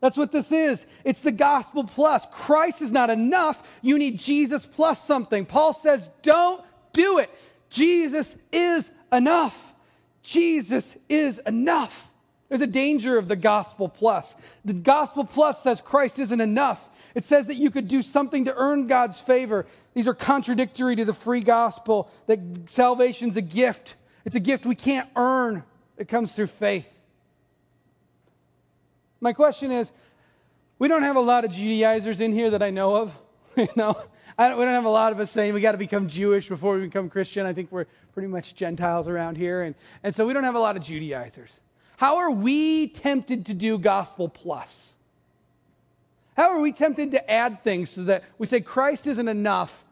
That's 0.03 0.17
what 0.17 0.33
this 0.33 0.51
is. 0.51 0.85
It's 1.05 1.21
the 1.21 1.31
gospel 1.31 1.85
plus. 1.85 2.27
Christ 2.29 2.81
is 2.81 2.91
not 2.91 3.09
enough. 3.09 3.65
You 3.81 3.97
need 3.97 4.19
Jesus 4.19 4.65
plus 4.65 5.01
something. 5.01 5.45
Paul 5.45 5.71
says, 5.71 6.11
don't 6.21 6.61
do 6.91 7.19
it. 7.19 7.29
Jesus 7.69 8.35
is 8.51 8.91
enough. 9.13 9.73
Jesus 10.21 10.97
is 11.07 11.39
enough. 11.39 12.11
There's 12.49 12.59
a 12.59 12.67
danger 12.67 13.17
of 13.17 13.29
the 13.29 13.37
gospel 13.37 13.87
plus. 13.87 14.35
The 14.65 14.73
gospel 14.73 15.23
plus 15.23 15.63
says 15.63 15.79
Christ 15.79 16.19
isn't 16.19 16.41
enough. 16.41 16.89
It 17.15 17.23
says 17.23 17.47
that 17.47 17.55
you 17.55 17.71
could 17.71 17.87
do 17.87 18.01
something 18.01 18.43
to 18.43 18.53
earn 18.57 18.87
God's 18.87 19.21
favor. 19.21 19.65
These 19.93 20.09
are 20.09 20.13
contradictory 20.13 20.97
to 20.97 21.05
the 21.05 21.13
free 21.13 21.39
gospel 21.39 22.11
that 22.27 22.39
salvation's 22.65 23.37
a 23.37 23.41
gift. 23.41 23.95
It's 24.25 24.35
a 24.35 24.41
gift 24.41 24.65
we 24.65 24.75
can't 24.75 25.07
earn, 25.15 25.63
it 25.95 26.09
comes 26.09 26.33
through 26.33 26.47
faith. 26.47 26.92
My 29.23 29.31
question 29.31 29.71
is 29.71 29.89
we 30.79 30.89
don't 30.89 31.03
have 31.03 31.15
a 31.15 31.21
lot 31.21 31.45
of 31.45 31.51
Judaizers 31.51 32.19
in 32.19 32.33
here 32.33 32.49
that 32.49 32.61
I 32.61 32.71
know 32.71 32.97
of. 32.97 33.17
you 33.55 33.69
know, 33.77 33.93
don't, 34.37 34.59
we 34.59 34.65
don't 34.65 34.73
have 34.73 34.83
a 34.83 34.89
lot 34.89 35.13
of 35.13 35.19
us 35.21 35.31
saying 35.31 35.53
we 35.53 35.61
got 35.61 35.71
to 35.71 35.77
become 35.77 36.09
Jewish 36.09 36.49
before 36.49 36.75
we 36.75 36.81
become 36.81 37.09
Christian. 37.09 37.45
I 37.45 37.53
think 37.53 37.71
we're 37.71 37.85
pretty 38.13 38.27
much 38.27 38.53
Gentiles 38.53 39.07
around 39.07 39.37
here. 39.37 39.61
And, 39.61 39.75
and 40.03 40.13
so 40.13 40.27
we 40.27 40.33
don't 40.33 40.43
have 40.43 40.55
a 40.55 40.59
lot 40.59 40.75
of 40.75 40.83
Judaizers. 40.83 41.57
How 41.95 42.17
are 42.17 42.31
we 42.31 42.89
tempted 42.89 43.45
to 43.45 43.53
do 43.53 43.77
gospel 43.77 44.27
plus? 44.27 44.93
How 46.35 46.49
are 46.49 46.59
we 46.59 46.73
tempted 46.73 47.11
to 47.11 47.31
add 47.31 47.63
things 47.63 47.91
so 47.91 48.03
that 48.03 48.25
we 48.37 48.45
say 48.45 48.59
Christ 48.59 49.07
isn't 49.07 49.29
enough? 49.29 49.85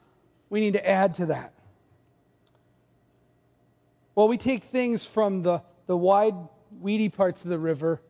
We 0.50 0.60
need 0.60 0.74
to 0.74 0.86
add 0.86 1.14
to 1.16 1.28
that. 1.28 1.54
Well, 4.14 4.28
we 4.28 4.36
take 4.38 4.66
things 4.66 5.06
from 5.06 5.44
the, 5.44 5.62
the 5.88 5.96
wide, 5.96 6.36
weedy 6.82 7.08
parts 7.08 7.46
of 7.46 7.50
the 7.50 7.60
river 7.60 8.02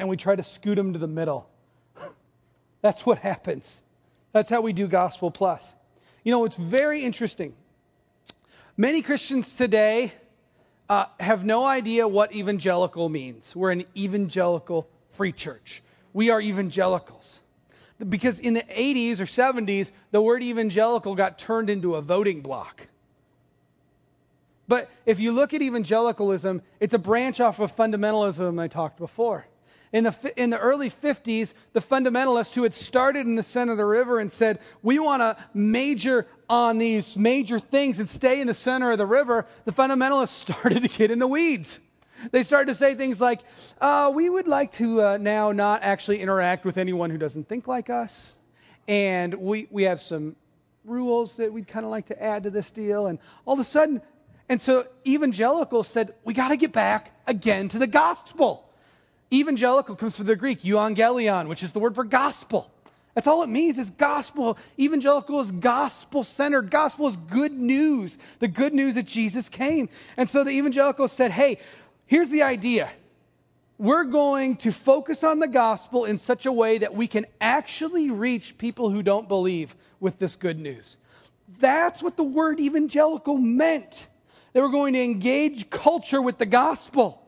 and 0.00 0.08
we 0.08 0.16
try 0.16 0.34
to 0.34 0.42
scoot 0.42 0.76
them 0.76 0.94
to 0.94 0.98
the 0.98 1.06
middle. 1.06 1.48
That's 2.80 3.04
what 3.04 3.18
happens. 3.18 3.82
That's 4.32 4.48
how 4.48 4.62
we 4.62 4.72
do 4.72 4.88
Gospel 4.88 5.30
Plus. 5.30 5.64
You 6.24 6.32
know, 6.32 6.44
it's 6.46 6.56
very 6.56 7.04
interesting. 7.04 7.54
Many 8.78 9.02
Christians 9.02 9.54
today 9.56 10.12
uh, 10.88 11.04
have 11.20 11.44
no 11.44 11.66
idea 11.66 12.08
what 12.08 12.34
evangelical 12.34 13.10
means. 13.10 13.54
We're 13.54 13.72
an 13.72 13.84
evangelical 13.94 14.88
free 15.10 15.32
church. 15.32 15.82
We 16.14 16.30
are 16.30 16.40
evangelicals. 16.40 17.40
Because 18.08 18.40
in 18.40 18.54
the 18.54 18.62
80s 18.62 19.20
or 19.20 19.26
70s, 19.26 19.90
the 20.12 20.22
word 20.22 20.42
evangelical 20.42 21.14
got 21.14 21.38
turned 21.38 21.68
into 21.68 21.96
a 21.96 22.00
voting 22.00 22.40
block. 22.40 22.88
But 24.66 24.88
if 25.04 25.20
you 25.20 25.32
look 25.32 25.52
at 25.52 25.60
evangelicalism, 25.60 26.62
it's 26.78 26.94
a 26.94 26.98
branch 26.98 27.40
off 27.40 27.60
of 27.60 27.76
fundamentalism 27.76 28.58
I 28.58 28.68
talked 28.68 28.98
before. 28.98 29.44
In 29.92 30.04
the, 30.04 30.32
in 30.36 30.50
the 30.50 30.58
early 30.58 30.88
50s, 30.88 31.52
the 31.72 31.80
fundamentalists 31.80 32.54
who 32.54 32.62
had 32.62 32.72
started 32.72 33.26
in 33.26 33.34
the 33.34 33.42
center 33.42 33.72
of 33.72 33.78
the 33.78 33.84
river 33.84 34.20
and 34.20 34.30
said, 34.30 34.60
We 34.82 35.00
want 35.00 35.20
to 35.20 35.36
major 35.52 36.28
on 36.48 36.78
these 36.78 37.16
major 37.16 37.58
things 37.58 37.98
and 37.98 38.08
stay 38.08 38.40
in 38.40 38.46
the 38.46 38.54
center 38.54 38.92
of 38.92 38.98
the 38.98 39.06
river, 39.06 39.46
the 39.64 39.72
fundamentalists 39.72 40.28
started 40.28 40.82
to 40.82 40.88
get 40.88 41.10
in 41.10 41.18
the 41.18 41.26
weeds. 41.26 41.80
They 42.32 42.42
started 42.42 42.66
to 42.66 42.74
say 42.74 42.94
things 42.94 43.20
like, 43.20 43.40
uh, 43.80 44.12
We 44.14 44.30
would 44.30 44.46
like 44.46 44.70
to 44.72 45.02
uh, 45.02 45.18
now 45.18 45.50
not 45.50 45.82
actually 45.82 46.20
interact 46.20 46.64
with 46.64 46.78
anyone 46.78 47.10
who 47.10 47.18
doesn't 47.18 47.48
think 47.48 47.66
like 47.66 47.90
us. 47.90 48.34
And 48.86 49.34
we, 49.34 49.66
we 49.70 49.84
have 49.84 50.00
some 50.00 50.36
rules 50.84 51.34
that 51.36 51.52
we'd 51.52 51.66
kind 51.66 51.84
of 51.84 51.90
like 51.90 52.06
to 52.06 52.22
add 52.22 52.44
to 52.44 52.50
this 52.50 52.70
deal. 52.70 53.08
And 53.08 53.18
all 53.44 53.54
of 53.54 53.60
a 53.60 53.64
sudden, 53.64 54.02
and 54.48 54.60
so 54.60 54.86
evangelicals 55.06 55.88
said, 55.88 56.14
we 56.24 56.34
got 56.34 56.48
to 56.48 56.56
get 56.56 56.72
back 56.72 57.12
again 57.26 57.68
to 57.70 57.78
the 57.78 57.86
gospel. 57.86 58.69
Evangelical 59.32 59.94
comes 59.96 60.16
from 60.16 60.26
the 60.26 60.36
Greek, 60.36 60.62
euangelion, 60.62 61.48
which 61.48 61.62
is 61.62 61.72
the 61.72 61.78
word 61.78 61.94
for 61.94 62.04
gospel. 62.04 62.70
That's 63.14 63.26
all 63.26 63.42
it 63.42 63.48
means 63.48 63.78
is 63.78 63.90
gospel. 63.90 64.56
Evangelical 64.78 65.40
is 65.40 65.50
gospel 65.50 66.24
centered. 66.24 66.70
Gospel 66.70 67.06
is 67.08 67.16
good 67.16 67.52
news, 67.52 68.18
the 68.38 68.48
good 68.48 68.72
news 68.72 68.94
that 68.94 69.06
Jesus 69.06 69.48
came. 69.48 69.88
And 70.16 70.28
so 70.28 70.44
the 70.44 70.50
evangelicals 70.50 71.12
said, 71.12 71.32
hey, 71.32 71.60
here's 72.06 72.30
the 72.30 72.42
idea. 72.42 72.90
We're 73.78 74.04
going 74.04 74.56
to 74.58 74.72
focus 74.72 75.24
on 75.24 75.38
the 75.38 75.48
gospel 75.48 76.04
in 76.04 76.18
such 76.18 76.46
a 76.46 76.52
way 76.52 76.78
that 76.78 76.94
we 76.94 77.06
can 77.06 77.26
actually 77.40 78.10
reach 78.10 78.58
people 78.58 78.90
who 78.90 79.02
don't 79.02 79.26
believe 79.26 79.74
with 80.00 80.18
this 80.18 80.36
good 80.36 80.58
news. 80.58 80.98
That's 81.58 82.02
what 82.02 82.16
the 82.16 82.24
word 82.24 82.60
evangelical 82.60 83.38
meant. 83.38 84.08
They 84.52 84.60
were 84.60 84.68
going 84.68 84.92
to 84.92 85.02
engage 85.02 85.70
culture 85.70 86.20
with 86.20 86.38
the 86.38 86.46
gospel. 86.46 87.22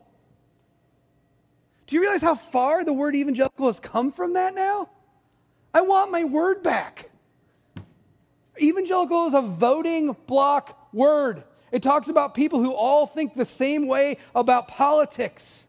Do 1.86 1.96
you 1.96 2.02
realize 2.02 2.22
how 2.22 2.34
far 2.34 2.84
the 2.84 2.92
word 2.92 3.14
evangelical 3.14 3.66
has 3.66 3.80
come 3.80 4.12
from 4.12 4.34
that 4.34 4.54
now? 4.54 4.88
I 5.74 5.82
want 5.82 6.10
my 6.10 6.24
word 6.24 6.62
back. 6.62 7.10
Evangelical 8.60 9.28
is 9.28 9.34
a 9.34 9.42
voting 9.42 10.16
block 10.26 10.92
word. 10.92 11.44
It 11.70 11.82
talks 11.82 12.08
about 12.08 12.34
people 12.34 12.62
who 12.62 12.72
all 12.72 13.06
think 13.06 13.34
the 13.34 13.44
same 13.44 13.88
way 13.88 14.18
about 14.34 14.68
politics. 14.68 15.66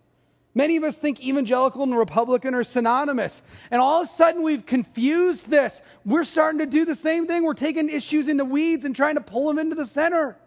Many 0.55 0.77
of 0.77 0.83
us 0.83 0.97
think 0.97 1.23
evangelical 1.23 1.81
and 1.81 1.97
Republican 1.97 2.53
are 2.53 2.63
synonymous. 2.63 3.41
And 3.71 3.81
all 3.81 4.03
of 4.03 4.07
a 4.07 4.11
sudden, 4.11 4.43
we've 4.43 4.65
confused 4.65 5.49
this. 5.49 5.81
We're 6.05 6.25
starting 6.25 6.59
to 6.59 6.65
do 6.65 6.85
the 6.85 6.93
same 6.93 7.25
thing. 7.25 7.43
We're 7.43 7.53
taking 7.53 7.89
issues 7.89 8.27
in 8.27 8.37
the 8.37 8.45
weeds 8.45 8.85
and 8.85 8.95
trying 8.95 9.15
to 9.15 9.21
pull 9.21 9.47
them 9.47 9.57
into 9.57 9.75
the 9.75 9.85
center. 9.85 10.37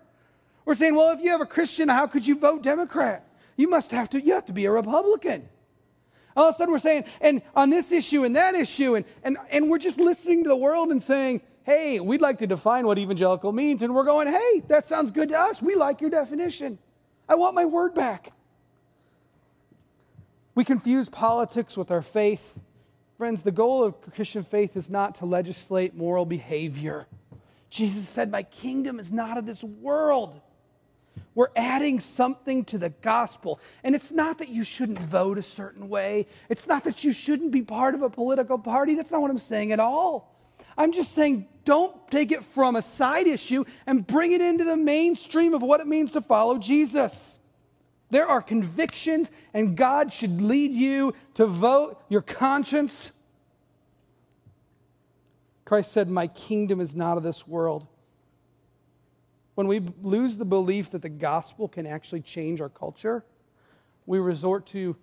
We're 0.65 0.75
saying, 0.75 0.95
well, 0.95 1.13
if 1.13 1.21
you 1.21 1.31
have 1.31 1.41
a 1.41 1.47
Christian, 1.47 1.89
how 1.89 2.07
could 2.07 2.27
you 2.27 2.39
vote 2.39 2.63
Democrat? 2.63 3.27
You 3.57 3.69
must 3.69 3.91
have 3.91 4.11
to, 4.11 4.21
you 4.21 4.35
have 4.35 4.47
to 4.47 4.53
be 4.53 4.67
a 4.67 4.71
Republican. 4.71 5.49
All 6.37 6.49
of 6.49 6.55
a 6.55 6.59
sudden 6.59 6.73
we're 6.73 6.79
saying, 6.79 7.05
and 7.21 7.43
on 7.55 7.71
this 7.71 7.91
issue 7.91 8.25
and 8.25 8.37
that 8.37 8.55
issue, 8.55 8.95
and, 8.95 9.05
and, 9.23 9.39
and 9.51 9.71
we're 9.71 9.79
just 9.79 9.99
listening 9.99 10.43
to 10.45 10.49
the 10.49 10.57
world 10.57 10.91
and 10.91 11.03
saying, 11.03 11.41
hey, 11.67 11.99
we'd 11.99 12.21
like 12.21 12.39
to 12.39 12.47
define 12.47 12.87
what 12.87 12.97
evangelical 12.97 13.51
means. 13.53 13.83
And 13.83 13.93
we're 13.95 14.05
going, 14.05 14.29
hey, 14.29 14.63
that 14.69 14.87
sounds 14.87 15.11
good 15.11 15.31
to 15.31 15.39
us. 15.39 15.61
We 15.61 15.75
like 15.75 16.01
your 16.01 16.11
definition. 16.11 16.79
I 17.29 17.35
want 17.35 17.57
my 17.57 17.65
word 17.65 17.93
back. 17.93 18.33
We 20.55 20.65
confuse 20.65 21.09
politics 21.09 21.77
with 21.77 21.91
our 21.91 22.03
faith. 22.03 22.55
Friends, 23.19 23.43
the 23.43 23.51
goal 23.51 23.83
of 23.83 24.01
Christian 24.15 24.45
faith 24.45 24.77
is 24.77 24.89
not 24.89 25.17
to 25.17 25.27
legislate 25.27 25.95
moral 25.95 26.25
behavior. 26.25 27.07
Jesus 27.69 28.09
said, 28.09 28.31
My 28.31 28.45
kingdom 28.45 29.01
is 29.01 29.11
not 29.11 29.37
of 29.37 29.45
this 29.45 29.65
world. 29.65 30.41
We're 31.37 31.51
adding 31.55 32.01
something 32.01 32.65
to 32.65 32.79
the 32.79 32.89
gospel. 32.89 33.61
And 33.85 33.95
it's 33.95 34.11
not 34.11 34.39
that 34.39 34.49
you 34.49 34.65
shouldn't 34.65 34.99
vote 34.99 35.37
a 35.37 35.43
certain 35.43 35.89
way, 35.89 36.27
it's 36.49 36.67
not 36.67 36.83
that 36.85 37.05
you 37.05 37.13
shouldn't 37.13 37.53
be 37.53 37.63
part 37.63 37.95
of 37.95 38.03
a 38.03 38.11
political 38.11 38.59
party. 38.59 38.97
That's 38.97 39.13
not 39.13 39.21
what 39.21 39.31
I'm 39.31 39.39
saying 39.39 39.71
at 39.71 39.79
all. 39.79 40.35
I'm 40.79 40.93
just 40.93 41.13
saying 41.13 41.47
don't 41.65 41.95
take 42.11 42.33
it 42.33 42.43
from 42.43 42.75
a 42.75 42.83
side 42.83 43.27
issue 43.27 43.65
and 43.87 44.07
bring 44.07 44.33
it 44.33 44.41
into 44.41 44.65
the 44.65 44.77
mainstream 44.77 45.53
of 45.53 45.63
what 45.63 45.81
it 45.81 45.87
means 45.87 46.13
to 46.13 46.23
follow 46.23 46.59
Jesus. 46.59 47.39
There 48.09 48.27
are 48.27 48.41
convictions, 48.41 49.31
and 49.53 49.77
God 49.77 50.13
should 50.13 50.41
lead 50.41 50.73
you 50.73 51.15
to 51.35 51.47
vote 51.47 52.01
your 52.09 52.23
conscience. 52.23 53.11
Christ 55.67 55.93
said, 55.93 56.09
My 56.09 56.29
kingdom 56.29 56.81
is 56.81 56.95
not 56.95 57.19
of 57.19 57.23
this 57.23 57.47
world. 57.47 57.87
When 59.57 59.69
we 59.69 59.81
lose 60.03 60.37
the 60.37 60.45
belief 60.45 60.91
that 60.91 61.01
the 61.01 61.09
gospel 61.09 61.67
can 61.67 61.87
actually 61.87 62.21
change 62.21 62.61
our 62.61 62.69
culture, 62.69 63.25
we 64.05 64.19
resort 64.19 64.67
to 64.69 64.95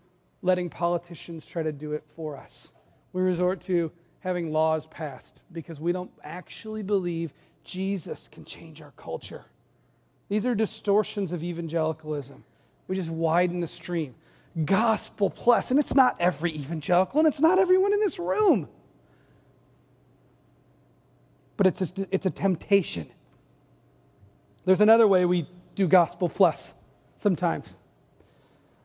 letting 0.44 0.70
politicians 0.70 1.48
try 1.48 1.64
to 1.64 1.72
do 1.72 1.94
it 1.94 2.04
for 2.06 2.38
us. 2.38 2.70
We 3.14 3.24
resort 3.24 3.62
to 3.62 3.92
having 4.20 4.54
laws 4.54 4.86
passed 4.86 5.42
because 5.52 5.80
we 5.80 5.92
don't 5.92 6.12
actually 6.24 6.84
believe 6.84 7.34
Jesus 7.64 8.30
can 8.32 8.46
change 8.46 8.80
our 8.80 8.92
culture. 8.92 9.44
These 10.30 10.46
are 10.46 10.54
distortions 10.54 11.32
of 11.32 11.44
evangelicalism. 11.44 12.44
We 12.88 12.96
just 12.96 13.10
widen 13.10 13.60
the 13.60 13.68
stream. 13.68 14.14
Gospel 14.66 15.32
plus, 15.32 15.72
and 15.72 15.80
it's 15.80 15.96
not 15.96 16.16
every 16.20 16.54
evangelical, 16.54 17.20
and 17.20 17.28
it's 17.28 17.42
not 17.42 17.58
everyone 17.58 17.92
in 17.92 18.00
this 18.00 18.20
room. 18.20 18.70
But 21.58 21.66
it's 21.66 21.82
a, 21.82 22.08
it's 22.12 22.28
a 22.28 22.30
temptation 22.30 23.10
there's 24.66 24.82
another 24.82 25.08
way 25.08 25.26
we 25.26 25.48
do 25.76 25.88
gospel 25.88 26.30
plus 26.30 26.74
sometimes. 27.18 27.68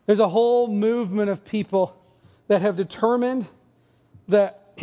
There's 0.07 0.21
a 0.21 0.29
whole 0.29 0.69
movement 0.69 1.31
of 1.31 1.45
people 1.45 1.95
that 2.49 2.63
have 2.63 2.77
determined 2.77 3.47
that 4.29 4.79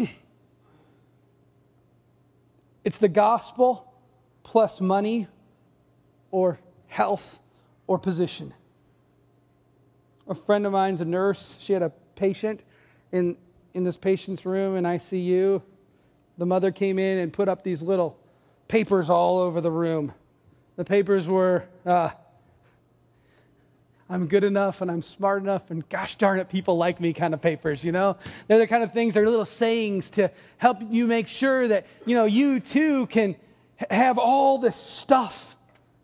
it's 2.83 2.99
the 2.99 3.09
gospel 3.09 3.91
plus 4.43 4.79
money 4.79 5.27
or 6.31 6.59
health 6.87 7.39
or 7.87 7.97
position. 7.97 8.53
A 10.27 10.35
friend 10.35 10.65
of 10.65 10.71
mine's 10.71 11.01
a 11.01 11.05
nurse. 11.05 11.57
She 11.59 11.73
had 11.73 11.81
a 11.81 11.91
patient 12.15 12.61
in, 13.11 13.37
in 13.73 13.83
this 13.83 13.97
patient's 13.97 14.45
room 14.45 14.75
in 14.75 14.83
ICU. 14.83 15.61
The 16.37 16.45
mother 16.45 16.71
came 16.71 16.99
in 16.99 17.19
and 17.19 17.33
put 17.33 17.47
up 17.47 17.63
these 17.63 17.81
little 17.81 18.17
papers 18.67 19.09
all 19.09 19.39
over 19.39 19.61
the 19.61 19.71
room 19.71 20.13
the 20.75 20.85
papers 20.85 21.27
were, 21.27 21.65
uh, 21.85 22.09
I'm 24.09 24.27
good 24.27 24.43
enough 24.43 24.81
and 24.81 24.91
I'm 24.91 25.01
smart 25.01 25.41
enough, 25.41 25.71
and 25.71 25.87
gosh 25.89 26.15
darn 26.15 26.39
it, 26.39 26.49
people 26.49 26.77
like 26.77 26.99
me 26.99 27.13
kind 27.13 27.33
of 27.33 27.41
papers, 27.41 27.83
you 27.83 27.91
know? 27.91 28.17
They're 28.47 28.59
the 28.59 28.67
kind 28.67 28.83
of 28.83 28.93
things, 28.93 29.13
they're 29.13 29.25
little 29.25 29.45
sayings 29.45 30.09
to 30.11 30.29
help 30.57 30.77
you 30.89 31.07
make 31.07 31.27
sure 31.27 31.67
that, 31.67 31.87
you 32.05 32.15
know, 32.15 32.25
you 32.25 32.59
too 32.59 33.07
can 33.07 33.35
have 33.89 34.17
all 34.17 34.57
this 34.59 34.75
stuff. 34.75 35.55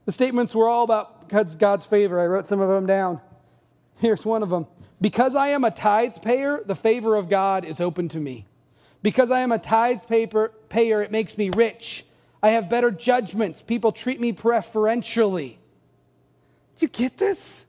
The 0.06 0.12
statements 0.12 0.56
were 0.56 0.68
all 0.68 0.84
about 0.84 1.30
God's 1.60 1.86
favor. 1.86 2.20
I 2.20 2.26
wrote 2.26 2.48
some 2.48 2.60
of 2.60 2.70
them 2.70 2.86
down. 2.86 3.22
Here's 3.98 4.26
one 4.26 4.42
of 4.42 4.50
them 4.50 4.68
Because 5.00 5.36
I 5.36 5.50
am 5.50 5.64
a 5.64 5.72
tithe 5.72 6.22
payer, 6.22 6.62
the 6.66 6.76
favor 6.76 7.16
of 7.16 7.30
God 7.30 7.66
is 7.66 7.80
open 7.80 8.10
to 8.10 8.20
me. 8.20 8.48
Because 9.04 9.32
I 9.32 9.40
am 9.40 9.52
a 9.52 9.60
tithe 9.60 10.00
payer, 10.08 11.02
it 11.02 11.12
makes 11.12 11.38
me 11.38 11.50
rich. 11.56 12.06
I 12.44 12.52
have 12.52 12.70
better 12.70 12.92
judgments. 12.92 13.62
People 13.62 13.92
treat 13.92 14.20
me 14.20 14.32
preferentially. 14.32 15.60
Do 16.78 16.86
you 16.86 16.90
get 16.90 17.18
this? 17.18 17.66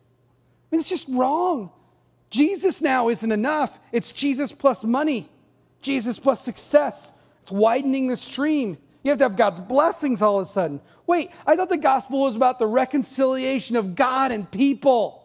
I 0.70 0.74
mean, 0.74 0.80
it's 0.80 0.88
just 0.88 1.06
wrong. 1.08 1.70
Jesus 2.30 2.80
now 2.80 3.10
isn't 3.10 3.30
enough. 3.30 3.78
It's 3.92 4.10
Jesus 4.10 4.52
plus 4.52 4.82
money, 4.82 5.28
Jesus 5.82 6.18
plus 6.18 6.42
success. 6.42 7.12
It's 7.42 7.52
widening 7.52 8.08
the 8.08 8.16
stream. 8.16 8.78
You 9.02 9.10
have 9.10 9.18
to 9.18 9.24
have 9.24 9.36
God's 9.36 9.60
blessings 9.60 10.22
all 10.22 10.40
of 10.40 10.48
a 10.48 10.50
sudden. 10.50 10.80
Wait, 11.06 11.30
I 11.46 11.56
thought 11.56 11.68
the 11.68 11.76
gospel 11.76 12.20
was 12.20 12.36
about 12.36 12.58
the 12.58 12.66
reconciliation 12.66 13.76
of 13.76 13.94
God 13.94 14.32
and 14.32 14.50
people. 14.50 15.22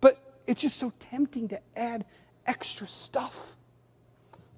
But 0.00 0.18
it's 0.46 0.60
just 0.60 0.76
so 0.76 0.92
tempting 0.98 1.48
to 1.48 1.60
add 1.76 2.04
extra 2.46 2.86
stuff. 2.86 3.56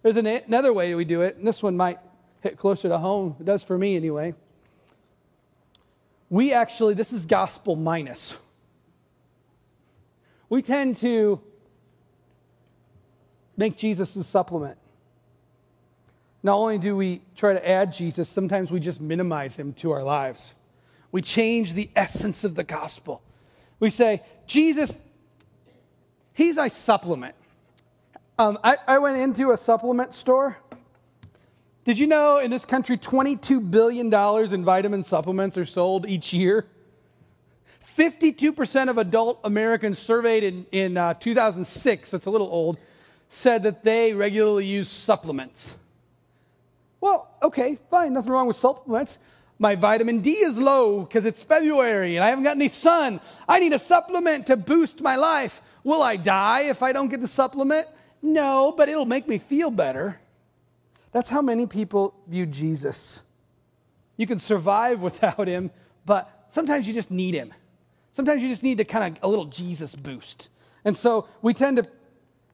There's 0.02 0.16
an, 0.16 0.26
another 0.26 0.72
way 0.72 0.94
we 0.94 1.04
do 1.04 1.20
it, 1.20 1.36
and 1.36 1.46
this 1.46 1.62
one 1.62 1.76
might 1.76 1.98
hit 2.40 2.56
closer 2.56 2.88
to 2.88 2.98
home. 2.98 3.36
It 3.38 3.44
does 3.44 3.64
for 3.64 3.76
me 3.76 3.96
anyway. 3.96 4.34
We 6.28 6.52
actually, 6.52 6.94
this 6.94 7.12
is 7.12 7.26
gospel 7.26 7.76
minus. 7.76 8.36
We 10.48 10.62
tend 10.62 10.96
to 10.98 11.40
make 13.56 13.76
Jesus 13.76 14.14
the 14.14 14.24
supplement. 14.24 14.78
Not 16.42 16.56
only 16.56 16.78
do 16.78 16.96
we 16.96 17.20
try 17.36 17.52
to 17.52 17.68
add 17.68 17.92
Jesus, 17.92 18.28
sometimes 18.28 18.70
we 18.70 18.80
just 18.80 19.00
minimize 19.00 19.56
him 19.56 19.74
to 19.74 19.90
our 19.90 20.02
lives. 20.02 20.54
We 21.12 21.20
change 21.20 21.74
the 21.74 21.90
essence 21.94 22.44
of 22.44 22.54
the 22.54 22.64
gospel. 22.64 23.22
We 23.78 23.90
say, 23.90 24.22
Jesus, 24.46 24.98
he's 26.32 26.56
a 26.56 26.70
supplement. 26.70 27.34
Um, 28.38 28.58
I, 28.64 28.76
I 28.86 28.98
went 28.98 29.18
into 29.18 29.50
a 29.50 29.56
supplement 29.56 30.14
store. 30.14 30.56
Did 31.84 31.98
you 31.98 32.06
know 32.06 32.38
in 32.38 32.50
this 32.50 32.64
country, 32.64 32.98
$22 32.98 33.70
billion 33.70 34.12
in 34.52 34.64
vitamin 34.64 35.02
supplements 35.02 35.56
are 35.56 35.64
sold 35.64 36.08
each 36.08 36.32
year? 36.32 36.66
52% 37.96 38.90
of 38.90 38.98
adult 38.98 39.40
Americans 39.44 39.98
surveyed 39.98 40.44
in, 40.44 40.66
in 40.72 40.96
uh, 40.96 41.14
2006, 41.14 42.10
so 42.10 42.16
it's 42.16 42.26
a 42.26 42.30
little 42.30 42.48
old, 42.48 42.78
said 43.28 43.62
that 43.62 43.82
they 43.82 44.12
regularly 44.12 44.66
use 44.66 44.88
supplements. 44.88 45.76
Well, 47.00 47.28
okay, 47.42 47.78
fine, 47.90 48.12
nothing 48.12 48.30
wrong 48.30 48.46
with 48.46 48.56
supplements. 48.56 49.18
My 49.58 49.74
vitamin 49.74 50.20
D 50.20 50.32
is 50.32 50.58
low 50.58 51.00
because 51.00 51.24
it's 51.24 51.42
February 51.42 52.16
and 52.16 52.24
I 52.24 52.28
haven't 52.28 52.44
got 52.44 52.56
any 52.56 52.68
sun. 52.68 53.20
I 53.48 53.58
need 53.58 53.72
a 53.72 53.78
supplement 53.78 54.46
to 54.46 54.56
boost 54.56 55.00
my 55.00 55.16
life. 55.16 55.62
Will 55.82 56.02
I 56.02 56.16
die 56.16 56.62
if 56.62 56.82
I 56.82 56.92
don't 56.92 57.08
get 57.08 57.20
the 57.20 57.28
supplement? 57.28 57.86
No, 58.22 58.72
but 58.76 58.88
it'll 58.88 59.06
make 59.06 59.26
me 59.26 59.38
feel 59.38 59.70
better. 59.70 60.19
That's 61.12 61.30
how 61.30 61.42
many 61.42 61.66
people 61.66 62.14
view 62.26 62.46
Jesus. 62.46 63.20
You 64.16 64.26
can 64.26 64.38
survive 64.38 65.00
without 65.08 65.48
him, 65.48 65.70
but 66.06 66.46
sometimes 66.50 66.86
you 66.86 66.94
just 66.94 67.10
need 67.10 67.34
him. 67.34 67.52
Sometimes 68.12 68.42
you 68.42 68.48
just 68.48 68.62
need 68.62 68.78
to 68.78 68.84
kind 68.84 69.16
of 69.16 69.22
a 69.22 69.28
little 69.28 69.46
Jesus 69.46 69.94
boost. 69.94 70.48
And 70.84 70.96
so 70.96 71.28
we 71.42 71.54
tend 71.54 71.76
to 71.76 71.88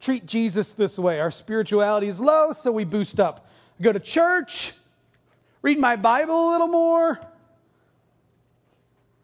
treat 0.00 0.26
Jesus 0.26 0.72
this 0.72 0.98
way. 0.98 1.20
Our 1.20 1.30
spirituality 1.30 2.08
is 2.08 2.20
low, 2.20 2.52
so 2.52 2.70
we 2.72 2.84
boost 2.84 3.20
up. 3.20 3.48
I 3.78 3.82
go 3.82 3.92
to 3.92 4.00
church, 4.00 4.72
read 5.62 5.78
my 5.78 5.96
Bible 5.96 6.48
a 6.48 6.52
little 6.52 6.68
more. 6.68 7.20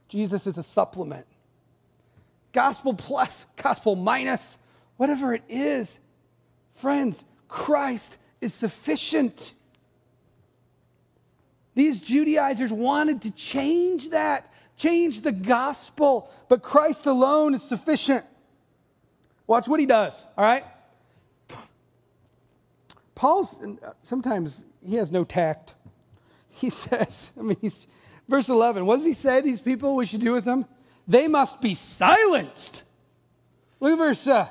Jesus 0.08 0.46
is 0.46 0.58
a 0.58 0.62
supplement. 0.62 1.26
Gospel 2.52 2.92
plus, 2.92 3.46
gospel 3.56 3.96
minus, 3.96 4.58
whatever 4.96 5.32
it 5.32 5.42
is. 5.48 5.98
Friends, 6.74 7.24
Christ 7.48 8.18
is 8.42 8.52
sufficient. 8.52 9.54
These 11.74 12.00
Judaizers 12.00 12.72
wanted 12.72 13.22
to 13.22 13.30
change 13.30 14.10
that, 14.10 14.52
change 14.76 15.22
the 15.22 15.32
gospel, 15.32 16.28
but 16.48 16.62
Christ 16.62 17.06
alone 17.06 17.54
is 17.54 17.62
sufficient. 17.62 18.24
Watch 19.46 19.68
what 19.68 19.80
he 19.80 19.86
does, 19.86 20.26
all 20.36 20.44
right? 20.44 20.64
Paul's 23.14 23.58
sometimes 24.02 24.66
he 24.84 24.96
has 24.96 25.12
no 25.12 25.24
tact. 25.24 25.74
He 26.50 26.68
says, 26.84 27.30
I 27.38 27.42
mean, 27.42 27.56
he's, 27.60 27.86
verse 28.28 28.48
11, 28.48 28.84
what 28.84 28.96
does 28.96 29.06
he 29.06 29.12
say 29.12 29.40
these 29.40 29.60
people 29.60 29.94
we 29.94 30.06
should 30.06 30.20
do 30.20 30.32
with 30.32 30.44
them? 30.44 30.66
They 31.06 31.28
must 31.28 31.60
be 31.60 31.74
silenced. 31.74 32.82
Look 33.80 33.92
at 33.92 33.98
verse 33.98 34.26
uh, 34.26 34.48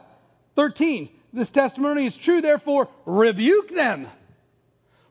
13. 0.55 1.09
This 1.33 1.49
testimony 1.49 2.05
is 2.05 2.17
true, 2.17 2.41
therefore 2.41 2.89
rebuke 3.05 3.69
them. 3.69 4.07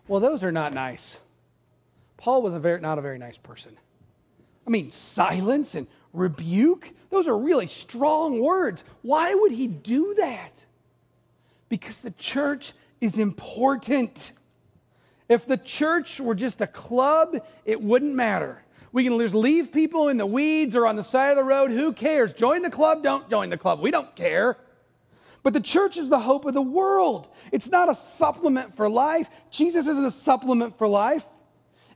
Well, 0.06 0.20
those 0.20 0.42
are 0.42 0.52
not 0.52 0.74
nice. 0.74 1.16
Paul 2.16 2.42
was 2.42 2.52
a 2.52 2.58
very, 2.58 2.80
not 2.80 2.98
a 2.98 3.02
very 3.02 3.18
nice 3.18 3.38
person. 3.38 3.76
I 4.66 4.70
mean, 4.70 4.90
silence 4.90 5.74
and 5.74 5.86
rebuke, 6.12 6.92
those 7.08 7.26
are 7.28 7.36
really 7.36 7.66
strong 7.66 8.40
words. 8.40 8.84
Why 9.02 9.34
would 9.34 9.52
he 9.52 9.66
do 9.66 10.14
that? 10.18 10.64
Because 11.68 11.98
the 12.00 12.10
church 12.12 12.72
is 13.00 13.18
important. 13.18 14.32
If 15.28 15.46
the 15.46 15.56
church 15.56 16.20
were 16.20 16.34
just 16.34 16.60
a 16.60 16.66
club, 16.66 17.36
it 17.64 17.80
wouldn't 17.80 18.14
matter. 18.14 18.62
We 18.92 19.04
can 19.04 19.18
just 19.18 19.34
leave 19.34 19.72
people 19.72 20.08
in 20.08 20.16
the 20.16 20.26
weeds 20.26 20.74
or 20.74 20.86
on 20.86 20.96
the 20.96 21.04
side 21.04 21.30
of 21.30 21.36
the 21.36 21.44
road. 21.44 21.70
Who 21.70 21.92
cares? 21.92 22.32
Join 22.32 22.62
the 22.62 22.70
club, 22.70 23.02
don't 23.02 23.30
join 23.30 23.48
the 23.48 23.56
club. 23.56 23.80
We 23.80 23.92
don't 23.92 24.14
care. 24.16 24.56
But 25.42 25.54
the 25.54 25.60
church 25.60 25.96
is 25.96 26.08
the 26.08 26.18
hope 26.18 26.44
of 26.44 26.54
the 26.54 26.62
world. 26.62 27.28
It's 27.50 27.68
not 27.68 27.88
a 27.88 27.94
supplement 27.94 28.76
for 28.76 28.88
life. 28.88 29.30
Jesus 29.50 29.86
isn't 29.86 30.04
a 30.04 30.10
supplement 30.10 30.76
for 30.76 30.86
life. 30.86 31.24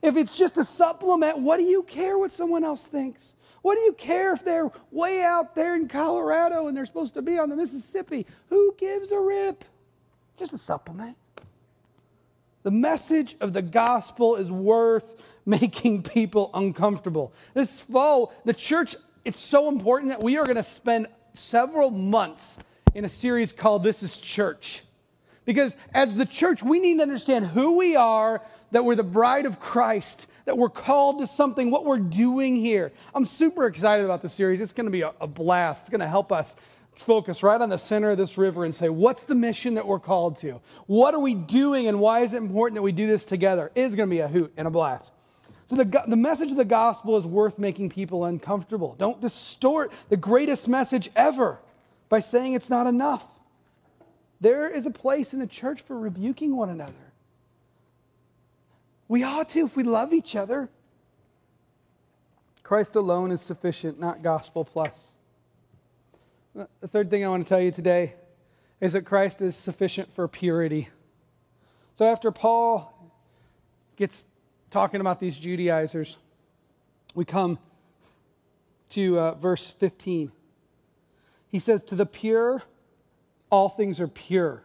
If 0.01 0.17
it's 0.17 0.35
just 0.35 0.57
a 0.57 0.63
supplement, 0.63 1.39
what 1.39 1.57
do 1.57 1.63
you 1.63 1.83
care 1.83 2.17
what 2.17 2.31
someone 2.31 2.63
else 2.63 2.85
thinks? 2.87 3.35
What 3.61 3.75
do 3.77 3.81
you 3.81 3.93
care 3.93 4.33
if 4.33 4.43
they're 4.43 4.71
way 4.91 5.23
out 5.23 5.55
there 5.55 5.75
in 5.75 5.87
Colorado 5.87 6.67
and 6.67 6.77
they're 6.77 6.85
supposed 6.85 7.15
to 7.15 7.21
be 7.21 7.39
on 7.39 7.49
the 7.49 7.55
Mississippi? 7.55 8.27
Who 8.49 8.75
gives 8.77 9.11
a 9.11 9.19
rip? 9.19 9.65
Just 10.37 10.53
a 10.53 10.57
supplement. 10.57 11.17
The 12.61 12.71
message 12.71 13.35
of 13.41 13.53
the 13.53 13.61
gospel 13.61 14.35
is 14.35 14.51
worth 14.51 15.15
making 15.45 16.03
people 16.03 16.49
uncomfortable. 16.53 17.33
This 17.53 17.79
fall, 17.79 18.33
the 18.43 18.53
church, 18.53 18.95
it's 19.23 19.39
so 19.39 19.69
important 19.69 20.11
that 20.11 20.21
we 20.21 20.37
are 20.37 20.45
going 20.45 20.55
to 20.55 20.63
spend 20.63 21.07
several 21.33 21.91
months 21.91 22.57
in 22.95 23.03
a 23.03 23.09
series 23.09 23.51
called 23.51 23.83
This 23.83 24.01
is 24.01 24.17
Church. 24.17 24.81
Because 25.43 25.75
as 25.93 26.13
the 26.13 26.25
church, 26.25 26.63
we 26.63 26.79
need 26.79 26.95
to 26.95 27.03
understand 27.03 27.45
who 27.45 27.77
we 27.77 27.95
are, 27.95 28.41
that 28.71 28.83
we're 28.83 28.95
the 28.95 29.03
bride 29.03 29.45
of 29.45 29.59
Christ, 29.59 30.27
that 30.45 30.57
we're 30.57 30.69
called 30.69 31.19
to 31.19 31.27
something, 31.27 31.69
what 31.69 31.85
we're 31.85 31.99
doing 31.99 32.55
here. 32.55 32.93
I'm 33.13 33.25
super 33.25 33.67
excited 33.67 34.05
about 34.05 34.21
this 34.21 34.33
series. 34.33 34.61
It's 34.61 34.71
going 34.71 34.85
to 34.85 34.91
be 34.91 35.01
a, 35.01 35.11
a 35.19 35.27
blast. 35.27 35.81
It's 35.81 35.89
going 35.89 35.99
to 35.99 36.07
help 36.07 36.31
us 36.31 36.55
focus 36.95 37.43
right 37.43 37.59
on 37.59 37.67
the 37.67 37.77
center 37.77 38.11
of 38.11 38.17
this 38.17 38.37
river 38.37 38.63
and 38.63 38.73
say, 38.73 38.87
what's 38.87 39.25
the 39.25 39.35
mission 39.35 39.73
that 39.73 39.85
we're 39.85 39.99
called 39.99 40.37
to? 40.37 40.61
What 40.87 41.13
are 41.13 41.19
we 41.19 41.33
doing 41.33 41.87
and 41.87 41.99
why 41.99 42.21
is 42.21 42.31
it 42.31 42.37
important 42.37 42.75
that 42.75 42.81
we 42.81 42.93
do 42.93 43.07
this 43.07 43.25
together? 43.25 43.71
It 43.75 43.81
is 43.81 43.95
going 43.95 44.09
to 44.09 44.15
be 44.15 44.21
a 44.21 44.29
hoot 44.29 44.53
and 44.55 44.67
a 44.67 44.71
blast. 44.71 45.11
So, 45.67 45.75
the, 45.75 46.03
the 46.07 46.15
message 46.15 46.51
of 46.51 46.57
the 46.57 46.63
gospel 46.63 47.17
is 47.17 47.25
worth 47.25 47.57
making 47.57 47.89
people 47.89 48.23
uncomfortable. 48.23 48.95
Don't 48.99 49.19
distort 49.19 49.91
the 50.09 50.17
greatest 50.17 50.67
message 50.67 51.09
ever 51.15 51.59
by 52.09 52.19
saying 52.19 52.53
it's 52.53 52.69
not 52.69 52.87
enough. 52.87 53.27
There 54.41 54.69
is 54.69 54.85
a 54.85 54.91
place 54.91 55.33
in 55.33 55.39
the 55.39 55.47
church 55.47 55.81
for 55.81 55.97
rebuking 55.97 56.55
one 56.55 56.69
another. 56.69 56.93
We 59.07 59.23
ought 59.23 59.49
to 59.49 59.65
if 59.65 59.75
we 59.75 59.83
love 59.83 60.13
each 60.13 60.35
other. 60.35 60.69
Christ 62.63 62.95
alone 62.95 63.31
is 63.31 63.41
sufficient, 63.41 63.99
not 63.99 64.23
gospel 64.23 64.65
plus. 64.65 65.11
The 66.53 66.87
third 66.87 67.09
thing 67.09 67.23
I 67.23 67.27
want 67.29 67.45
to 67.45 67.49
tell 67.49 67.61
you 67.61 67.71
today 67.71 68.15
is 68.81 68.93
that 68.93 69.03
Christ 69.03 69.41
is 69.41 69.55
sufficient 69.55 70.13
for 70.13 70.27
purity. 70.27 70.89
So 71.95 72.05
after 72.05 72.31
Paul 72.31 72.91
gets 73.95 74.25
talking 74.69 74.99
about 74.99 75.19
these 75.19 75.37
Judaizers, 75.37 76.17
we 77.13 77.23
come 77.23 77.59
to 78.89 79.19
uh, 79.19 79.33
verse 79.35 79.69
15. 79.79 80.31
He 81.55 81.59
says, 81.59 81.83
To 81.83 81.95
the 81.95 82.05
pure, 82.05 82.63
all 83.49 83.69
things 83.69 84.01
are 84.01 84.09
pure. 84.09 84.61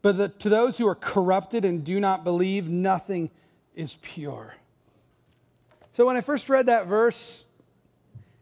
But 0.00 0.16
the, 0.16 0.28
to 0.30 0.48
those 0.48 0.78
who 0.78 0.88
are 0.88 0.94
corrupted 0.94 1.66
and 1.66 1.84
do 1.84 2.00
not 2.00 2.24
believe, 2.24 2.66
nothing 2.66 3.30
is 3.74 3.98
pure. 4.00 4.54
So 5.92 6.06
when 6.06 6.16
I 6.16 6.22
first 6.22 6.48
read 6.48 6.68
that 6.68 6.86
verse, 6.86 7.44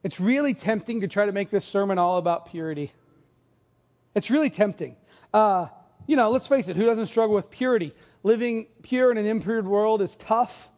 it's 0.05 0.21
really 0.21 0.55
tempting 0.55 1.01
to 1.01 1.09
try 1.09 1.27
to 1.27 1.33
make 1.33 1.51
this 1.51 1.65
sermon 1.65 1.99
all 1.99 2.19
about 2.19 2.49
purity. 2.49 2.93
It's 4.15 4.31
really 4.31 4.49
tempting. 4.49 4.95
Uh, 5.35 5.67
you 6.07 6.15
know, 6.15 6.31
let's 6.31 6.47
face 6.47 6.69
it, 6.69 6.77
who 6.77 6.85
doesn't 6.85 7.07
struggle 7.07 7.35
with 7.35 7.51
purity? 7.51 7.93
Living 8.23 8.69
pure 8.83 9.11
in 9.11 9.19
an 9.19 9.27
impure 9.27 9.61
world 9.63 10.01
is 10.01 10.15
tough. 10.15 10.71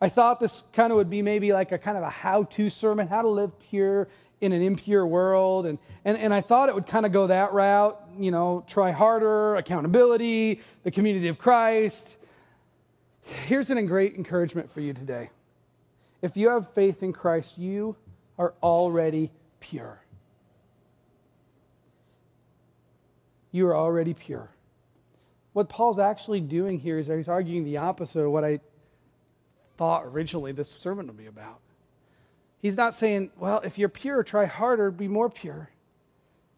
I 0.00 0.08
thought 0.08 0.40
this 0.40 0.62
kind 0.72 0.92
of 0.92 0.96
would 0.96 1.10
be 1.10 1.20
maybe 1.20 1.52
like 1.52 1.72
a 1.72 1.78
kind 1.78 1.98
of 1.98 2.02
a 2.02 2.10
how 2.10 2.44
to 2.44 2.70
sermon, 2.70 3.06
how 3.06 3.20
to 3.20 3.28
live 3.28 3.58
pure 3.58 4.08
in 4.40 4.52
an 4.52 4.62
impure 4.62 5.06
world. 5.06 5.66
And, 5.66 5.78
and, 6.04 6.18
and 6.18 6.32
I 6.32 6.40
thought 6.40 6.68
it 6.68 6.74
would 6.74 6.86
kind 6.86 7.06
of 7.06 7.12
go 7.12 7.26
that 7.26 7.52
route, 7.52 8.00
you 8.18 8.30
know, 8.30 8.64
try 8.66 8.90
harder, 8.90 9.56
accountability, 9.56 10.60
the 10.82 10.90
community 10.90 11.28
of 11.28 11.38
Christ. 11.38 12.16
Here's 13.22 13.70
an 13.70 13.86
great 13.86 14.14
encouragement 14.14 14.70
for 14.70 14.80
you 14.80 14.92
today. 14.92 15.30
If 16.22 16.36
you 16.36 16.50
have 16.50 16.72
faith 16.72 17.02
in 17.02 17.12
Christ, 17.12 17.58
you 17.58 17.96
are 18.38 18.54
already 18.62 19.30
pure. 19.60 20.00
You 23.52 23.66
are 23.68 23.76
already 23.76 24.14
pure. 24.14 24.50
What 25.54 25.68
Paul's 25.68 25.98
actually 25.98 26.40
doing 26.40 26.78
here 26.78 26.98
is 26.98 27.06
he's 27.06 27.28
arguing 27.28 27.64
the 27.64 27.78
opposite 27.78 28.20
of 28.20 28.30
what 28.30 28.44
I 28.44 28.60
thought 29.78 30.04
originally 30.04 30.52
this 30.52 30.70
sermon 30.70 31.06
would 31.06 31.16
be 31.16 31.26
about. 31.26 31.60
He's 32.66 32.76
not 32.76 32.94
saying, 32.94 33.30
well, 33.38 33.60
if 33.60 33.78
you're 33.78 33.88
pure, 33.88 34.24
try 34.24 34.44
harder, 34.44 34.90
be 34.90 35.06
more 35.06 35.30
pure. 35.30 35.70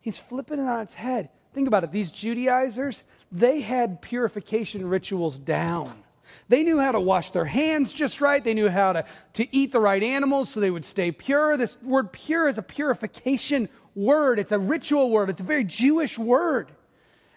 He's 0.01 0.19
flipping 0.19 0.59
it 0.59 0.63
on 0.63 0.81
its 0.81 0.95
head. 0.95 1.29
Think 1.53 1.69
about 1.69 1.85
it. 1.85 1.93
These 1.93 2.11
Judaizers, 2.13 3.03
they 3.31 3.61
had 3.61 4.01
purification 4.01 4.89
rituals 4.89 5.39
down. 5.39 6.03
They 6.49 6.63
knew 6.63 6.81
how 6.81 6.93
to 6.93 7.01
wash 7.01 7.29
their 7.33 7.45
hands 7.45 7.93
just 7.93 8.23
right. 8.23 8.43
They 8.43 8.55
knew 8.55 8.71
how 8.71 8.95
to, 8.95 9.05
to 9.35 9.55
eat 9.55 9.71
the 9.71 9.81
right 9.81 10.03
animals 10.03 10.49
so 10.49 10.61
they 10.61 10.71
would 10.71 10.87
stay 10.87 11.13
pure. 11.13 11.59
This 11.59 11.77
word 11.83 12.11
pure 12.11 12.49
is 12.49 12.57
a 12.57 12.63
purification 12.63 13.69
word, 13.95 14.39
it's 14.39 14.53
a 14.53 14.59
ritual 14.59 15.11
word, 15.11 15.29
it's 15.29 15.43
a 15.43 15.45
very 15.45 15.65
Jewish 15.65 16.19
word. 16.19 16.73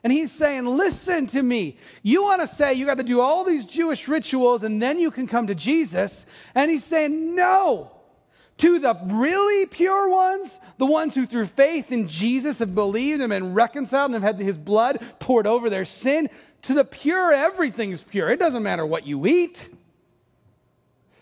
And 0.02 0.14
he's 0.14 0.32
saying, 0.32 0.66
Listen 0.66 1.28
to 1.28 1.44
me. 1.44 1.78
You 2.04 2.24
want 2.24 2.40
to 2.40 2.48
say 2.48 2.74
you 2.76 2.86
got 2.86 3.00
to 3.00 3.04
do 3.04 3.20
all 3.20 3.44
these 3.44 3.66
Jewish 3.66 4.08
rituals 4.08 4.64
and 4.64 4.82
then 4.82 4.98
you 4.98 5.12
can 5.12 5.28
come 5.28 5.48
to 5.48 5.56
Jesus. 5.56 6.26
And 6.56 6.72
he's 6.72 6.86
saying, 6.86 7.36
No. 7.36 7.98
To 8.58 8.80
the 8.80 8.96
really 9.06 9.66
pure 9.66 10.10
ones, 10.10 10.60
the 10.78 10.86
ones 10.86 11.16
who 11.16 11.26
through 11.26 11.48
faith 11.48 11.92
in 11.92 12.08
Jesus 12.08 12.60
have 12.60 12.76
believed 12.76 13.22
and 13.22 13.30
been 13.30 13.54
reconciled 13.54 14.12
and 14.12 14.24
have 14.24 14.36
had 14.36 14.44
his 14.44 14.58
blood 14.58 15.02
poured 15.20 15.48
over 15.48 15.70
their 15.70 15.86
sin, 15.86 16.30
to 16.64 16.76
the 16.76 16.86
pure, 16.86 17.32
everything's 17.32 18.04
pure. 18.04 18.30
It 18.30 18.38
doesn't 18.38 18.62
matter 18.62 18.86
what 18.86 19.08
you 19.08 19.26
eat. 19.26 19.68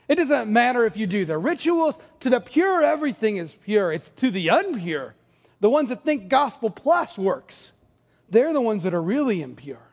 It 0.10 0.16
doesn't 0.16 0.52
matter 0.52 0.86
if 0.86 0.98
you 0.98 1.08
do 1.08 1.24
the 1.24 1.38
rituals. 1.38 1.98
To 2.22 2.30
the 2.30 2.42
pure, 2.42 2.84
everything 2.84 3.38
is 3.38 3.56
pure. 3.64 3.94
It's 3.94 4.10
to 4.18 4.32
the 4.32 4.48
unpure, 4.48 5.14
the 5.62 5.70
ones 5.70 5.90
that 5.90 6.04
think 6.04 6.28
gospel 6.28 6.70
plus 6.70 7.18
works 7.18 7.72
they're 8.30 8.54
the 8.54 8.62
ones 8.62 8.84
that 8.84 8.94
are 8.94 9.02
really 9.02 9.42
impure. 9.42 9.89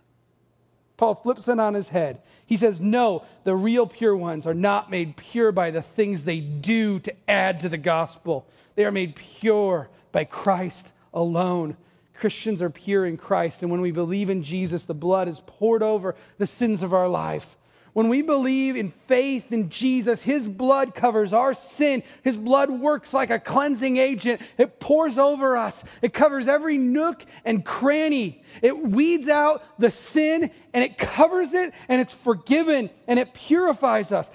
Paul 0.97 1.15
flips 1.15 1.49
it 1.49 1.61
on 1.61 1.75
his 1.75 1.91
head. 1.91 2.23
He 2.47 2.57
says, 2.57 2.81
No, 2.81 3.25
the 3.45 3.55
real 3.55 3.87
pure 3.87 4.17
ones 4.17 4.47
are 4.47 4.55
not 4.55 4.91
made 4.91 5.17
pure 5.17 5.53
by 5.53 5.71
the 5.71 5.83
things 5.83 6.25
they 6.25 6.41
do 6.41 6.99
to 7.01 7.15
add 7.29 7.61
to 7.61 7.69
the 7.69 7.79
gospel. 7.79 8.47
They 8.75 8.85
are 8.85 8.93
made 8.93 9.17
pure 9.17 9.89
by 10.13 10.25
Christ 10.25 10.93
alone. 11.13 11.77
Christians 12.15 12.63
are 12.63 12.71
pure 12.71 13.05
in 13.05 13.19
Christ, 13.19 13.63
and 13.63 13.71
when 13.71 13.83
we 13.83 13.91
believe 13.91 14.31
in 14.31 14.43
Jesus, 14.43 14.85
the 14.85 14.95
blood 14.95 15.29
is 15.29 15.43
poured 15.47 15.83
over 15.83 16.15
the 16.39 16.47
sins 16.47 16.83
of 16.83 16.95
our 16.95 17.09
life. 17.09 17.59
When 17.97 18.11
we 18.11 18.21
believe 18.21 18.77
in 18.77 18.91
faith 19.07 19.51
in 19.55 19.71
Jesus, 19.71 20.21
His 20.21 20.47
blood 20.47 20.95
covers 20.95 21.33
our 21.33 21.55
sin. 21.55 22.03
His 22.23 22.37
blood 22.37 22.69
works 22.69 23.15
like 23.15 23.31
a 23.31 23.39
cleansing 23.39 23.97
agent. 23.97 24.43
It 24.59 24.81
pours 24.81 25.17
over 25.17 25.57
us, 25.57 25.83
it 26.03 26.13
covers 26.13 26.47
every 26.47 26.77
nook 26.77 27.25
and 27.43 27.65
cranny. 27.65 28.45
It 28.61 28.79
weeds 28.79 29.31
out 29.31 29.63
the 29.79 29.89
sin 29.89 30.51
and 30.75 30.85
it 30.85 30.99
covers 30.99 31.55
it 31.55 31.73
and 31.89 31.99
it's 31.99 32.13
forgiven 32.13 32.91
and 33.09 33.19
it 33.19 33.33
purifies 33.33 34.13
us. 34.13 34.31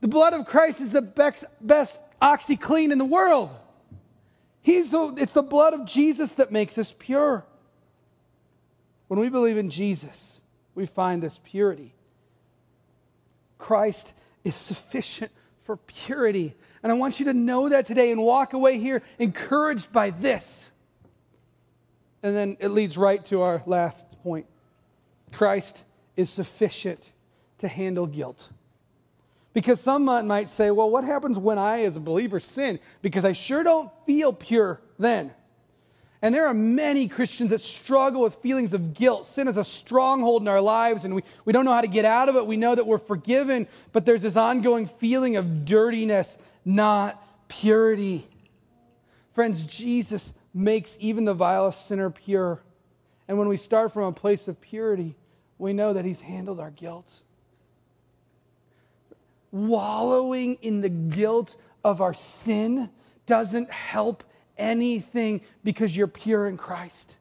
The 0.00 0.08
blood 0.08 0.32
of 0.32 0.46
Christ 0.46 0.80
is 0.80 0.92
the 0.92 1.02
best, 1.02 1.44
best 1.60 1.98
OxiClean 2.22 2.90
in 2.90 2.96
the 2.96 3.04
world. 3.04 3.50
He's 4.62 4.88
the, 4.88 5.14
it's 5.18 5.34
the 5.34 5.42
blood 5.42 5.74
of 5.74 5.84
Jesus 5.84 6.32
that 6.32 6.50
makes 6.50 6.78
us 6.78 6.94
pure. 6.98 7.44
When 9.08 9.20
we 9.20 9.28
believe 9.28 9.58
in 9.58 9.68
Jesus, 9.68 10.40
we 10.74 10.86
find 10.86 11.22
this 11.22 11.38
purity. 11.44 11.93
Christ 13.58 14.12
is 14.42 14.54
sufficient 14.54 15.32
for 15.62 15.76
purity. 15.76 16.54
And 16.82 16.92
I 16.92 16.94
want 16.94 17.18
you 17.18 17.26
to 17.26 17.34
know 17.34 17.68
that 17.70 17.86
today 17.86 18.12
and 18.12 18.22
walk 18.22 18.52
away 18.52 18.78
here 18.78 19.02
encouraged 19.18 19.92
by 19.92 20.10
this. 20.10 20.70
And 22.22 22.34
then 22.34 22.56
it 22.60 22.68
leads 22.68 22.96
right 22.96 23.24
to 23.26 23.42
our 23.42 23.62
last 23.66 24.06
point 24.22 24.46
Christ 25.32 25.84
is 26.16 26.30
sufficient 26.30 27.02
to 27.58 27.68
handle 27.68 28.06
guilt. 28.06 28.48
Because 29.52 29.80
someone 29.80 30.26
might 30.26 30.48
say, 30.48 30.70
well, 30.70 30.90
what 30.90 31.04
happens 31.04 31.38
when 31.38 31.58
I, 31.58 31.84
as 31.84 31.96
a 31.96 32.00
believer, 32.00 32.40
sin? 32.40 32.80
Because 33.02 33.24
I 33.24 33.32
sure 33.32 33.62
don't 33.62 33.90
feel 34.04 34.32
pure 34.32 34.80
then. 34.98 35.32
And 36.24 36.34
there 36.34 36.46
are 36.46 36.54
many 36.54 37.06
Christians 37.06 37.50
that 37.50 37.60
struggle 37.60 38.22
with 38.22 38.36
feelings 38.36 38.72
of 38.72 38.94
guilt. 38.94 39.26
Sin 39.26 39.46
is 39.46 39.58
a 39.58 39.62
stronghold 39.62 40.40
in 40.40 40.48
our 40.48 40.62
lives, 40.62 41.04
and 41.04 41.14
we, 41.14 41.22
we 41.44 41.52
don't 41.52 41.66
know 41.66 41.72
how 41.74 41.82
to 41.82 41.86
get 41.86 42.06
out 42.06 42.30
of 42.30 42.36
it. 42.36 42.46
We 42.46 42.56
know 42.56 42.74
that 42.74 42.86
we're 42.86 42.96
forgiven, 42.96 43.68
but 43.92 44.06
there's 44.06 44.22
this 44.22 44.34
ongoing 44.34 44.86
feeling 44.86 45.36
of 45.36 45.66
dirtiness, 45.66 46.38
not 46.64 47.22
purity. 47.48 48.26
Friends, 49.34 49.66
Jesus 49.66 50.32
makes 50.54 50.96
even 50.98 51.26
the 51.26 51.34
vilest 51.34 51.88
sinner 51.88 52.08
pure. 52.08 52.62
And 53.28 53.36
when 53.36 53.48
we 53.48 53.58
start 53.58 53.92
from 53.92 54.04
a 54.04 54.12
place 54.12 54.48
of 54.48 54.58
purity, 54.62 55.16
we 55.58 55.74
know 55.74 55.92
that 55.92 56.06
He's 56.06 56.20
handled 56.20 56.58
our 56.58 56.70
guilt. 56.70 57.12
Wallowing 59.50 60.56
in 60.62 60.80
the 60.80 60.88
guilt 60.88 61.54
of 61.84 62.00
our 62.00 62.14
sin 62.14 62.88
doesn't 63.26 63.70
help 63.70 64.24
anything 64.56 65.40
because 65.62 65.96
you're 65.96 66.06
pure 66.06 66.48
in 66.48 66.56
Christ. 66.56 67.14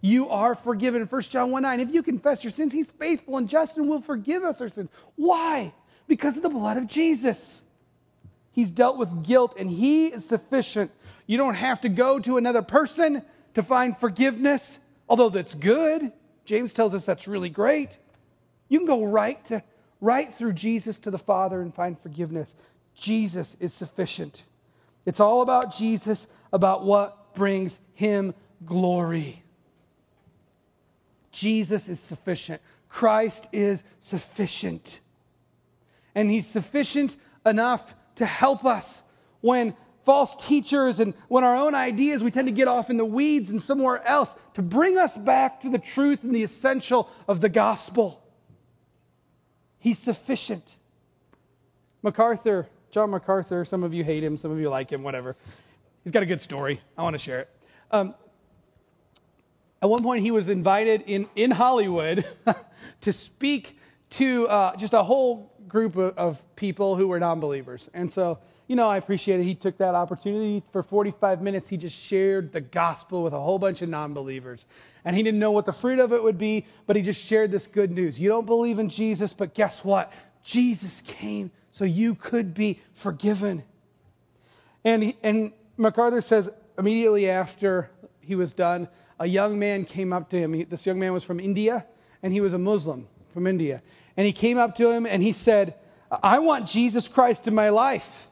You 0.00 0.28
are 0.28 0.54
forgiven. 0.54 1.02
1 1.02 1.22
John 1.22 1.50
1 1.50 1.62
9. 1.62 1.80
If 1.80 1.94
you 1.94 2.02
confess 2.02 2.44
your 2.44 2.50
sins, 2.50 2.72
he's 2.72 2.90
faithful 2.90 3.38
and 3.38 3.48
just 3.48 3.78
and 3.78 3.88
will 3.88 4.02
forgive 4.02 4.42
us 4.42 4.60
our 4.60 4.68
sins. 4.68 4.90
Why? 5.16 5.72
Because 6.06 6.36
of 6.36 6.42
the 6.42 6.50
blood 6.50 6.76
of 6.76 6.86
Jesus. 6.86 7.62
He's 8.52 8.70
dealt 8.70 8.98
with 8.98 9.24
guilt 9.24 9.54
and 9.58 9.70
he 9.70 10.08
is 10.08 10.26
sufficient. 10.26 10.90
You 11.26 11.38
don't 11.38 11.54
have 11.54 11.80
to 11.80 11.88
go 11.88 12.18
to 12.20 12.36
another 12.36 12.62
person 12.62 13.22
to 13.54 13.62
find 13.62 13.96
forgiveness, 13.96 14.78
although 15.08 15.30
that's 15.30 15.54
good. 15.54 16.12
James 16.44 16.74
tells 16.74 16.94
us 16.94 17.06
that's 17.06 17.26
really 17.26 17.48
great. 17.48 17.96
You 18.68 18.78
can 18.80 18.86
go 18.86 19.04
right 19.04 19.42
to 19.46 19.62
right 20.00 20.32
through 20.32 20.52
Jesus 20.52 20.98
to 21.00 21.10
the 21.10 21.18
Father 21.18 21.62
and 21.62 21.74
find 21.74 21.98
forgiveness. 21.98 22.54
Jesus 22.94 23.56
is 23.58 23.72
sufficient. 23.72 24.44
It's 25.06 25.20
all 25.20 25.42
about 25.42 25.74
Jesus, 25.74 26.26
about 26.52 26.84
what 26.84 27.34
brings 27.34 27.78
him 27.94 28.34
glory. 28.64 29.42
Jesus 31.30 31.88
is 31.88 32.00
sufficient. 32.00 32.62
Christ 32.88 33.48
is 33.52 33.82
sufficient. 34.00 35.00
And 36.14 36.30
he's 36.30 36.46
sufficient 36.46 37.16
enough 37.44 37.94
to 38.16 38.26
help 38.26 38.64
us 38.64 39.02
when 39.40 39.74
false 40.04 40.36
teachers 40.46 41.00
and 41.00 41.14
when 41.28 41.44
our 41.44 41.56
own 41.56 41.74
ideas, 41.74 42.22
we 42.22 42.30
tend 42.30 42.46
to 42.46 42.54
get 42.54 42.68
off 42.68 42.90
in 42.90 42.96
the 42.96 43.04
weeds 43.04 43.50
and 43.50 43.60
somewhere 43.60 44.06
else 44.06 44.34
to 44.54 44.62
bring 44.62 44.96
us 44.96 45.16
back 45.16 45.60
to 45.62 45.70
the 45.70 45.78
truth 45.78 46.22
and 46.22 46.34
the 46.34 46.42
essential 46.42 47.10
of 47.26 47.40
the 47.40 47.48
gospel. 47.48 48.22
He's 49.78 49.98
sufficient. 49.98 50.76
MacArthur 52.02 52.68
John 52.94 53.10
MacArthur, 53.10 53.64
some 53.64 53.82
of 53.82 53.92
you 53.92 54.04
hate 54.04 54.22
him, 54.22 54.36
some 54.36 54.52
of 54.52 54.60
you 54.60 54.70
like 54.70 54.92
him, 54.92 55.02
whatever. 55.02 55.34
He's 56.04 56.12
got 56.12 56.22
a 56.22 56.26
good 56.26 56.40
story. 56.40 56.80
I 56.96 57.02
want 57.02 57.14
to 57.14 57.18
share 57.18 57.40
it. 57.40 57.50
Um, 57.90 58.14
at 59.82 59.90
one 59.90 60.00
point, 60.00 60.22
he 60.22 60.30
was 60.30 60.48
invited 60.48 61.02
in, 61.08 61.28
in 61.34 61.50
Hollywood 61.50 62.24
to 63.00 63.12
speak 63.12 63.80
to 64.10 64.46
uh, 64.46 64.76
just 64.76 64.92
a 64.92 65.02
whole 65.02 65.52
group 65.66 65.96
of, 65.96 66.16
of 66.16 66.54
people 66.54 66.94
who 66.94 67.08
were 67.08 67.18
non 67.18 67.40
believers. 67.40 67.90
And 67.94 68.12
so, 68.12 68.38
you 68.68 68.76
know, 68.76 68.88
I 68.88 68.98
appreciate 68.98 69.40
it. 69.40 69.42
He 69.42 69.56
took 69.56 69.76
that 69.78 69.96
opportunity. 69.96 70.62
For 70.70 70.84
45 70.84 71.42
minutes, 71.42 71.68
he 71.68 71.76
just 71.76 72.00
shared 72.00 72.52
the 72.52 72.60
gospel 72.60 73.24
with 73.24 73.32
a 73.32 73.40
whole 73.40 73.58
bunch 73.58 73.82
of 73.82 73.88
non 73.88 74.14
believers. 74.14 74.66
And 75.04 75.16
he 75.16 75.24
didn't 75.24 75.40
know 75.40 75.50
what 75.50 75.66
the 75.66 75.72
fruit 75.72 75.98
of 75.98 76.12
it 76.12 76.22
would 76.22 76.38
be, 76.38 76.64
but 76.86 76.94
he 76.94 77.02
just 77.02 77.20
shared 77.20 77.50
this 77.50 77.66
good 77.66 77.90
news. 77.90 78.20
You 78.20 78.28
don't 78.28 78.46
believe 78.46 78.78
in 78.78 78.88
Jesus, 78.88 79.32
but 79.32 79.52
guess 79.52 79.84
what? 79.84 80.12
Jesus 80.44 81.02
came 81.04 81.50
so 81.74 81.84
you 81.84 82.14
could 82.14 82.54
be 82.54 82.80
forgiven. 82.92 83.64
And, 84.84 85.12
and 85.24 85.52
MacArthur 85.76 86.20
says 86.20 86.48
immediately 86.78 87.28
after 87.28 87.90
he 88.20 88.36
was 88.36 88.52
done, 88.52 88.88
a 89.18 89.26
young 89.26 89.58
man 89.58 89.84
came 89.84 90.12
up 90.12 90.30
to 90.30 90.38
him. 90.38 90.52
He, 90.52 90.62
this 90.62 90.86
young 90.86 91.00
man 91.00 91.12
was 91.12 91.24
from 91.24 91.40
India, 91.40 91.84
and 92.22 92.32
he 92.32 92.40
was 92.40 92.52
a 92.52 92.58
Muslim 92.58 93.08
from 93.32 93.48
India. 93.48 93.82
And 94.16 94.24
he 94.24 94.32
came 94.32 94.56
up 94.56 94.76
to 94.76 94.88
him 94.88 95.04
and 95.04 95.20
he 95.20 95.32
said, 95.32 95.74
I 96.22 96.38
want 96.38 96.68
Jesus 96.68 97.08
Christ 97.08 97.48
in 97.48 97.54
my 97.56 97.70
life. 97.70 98.28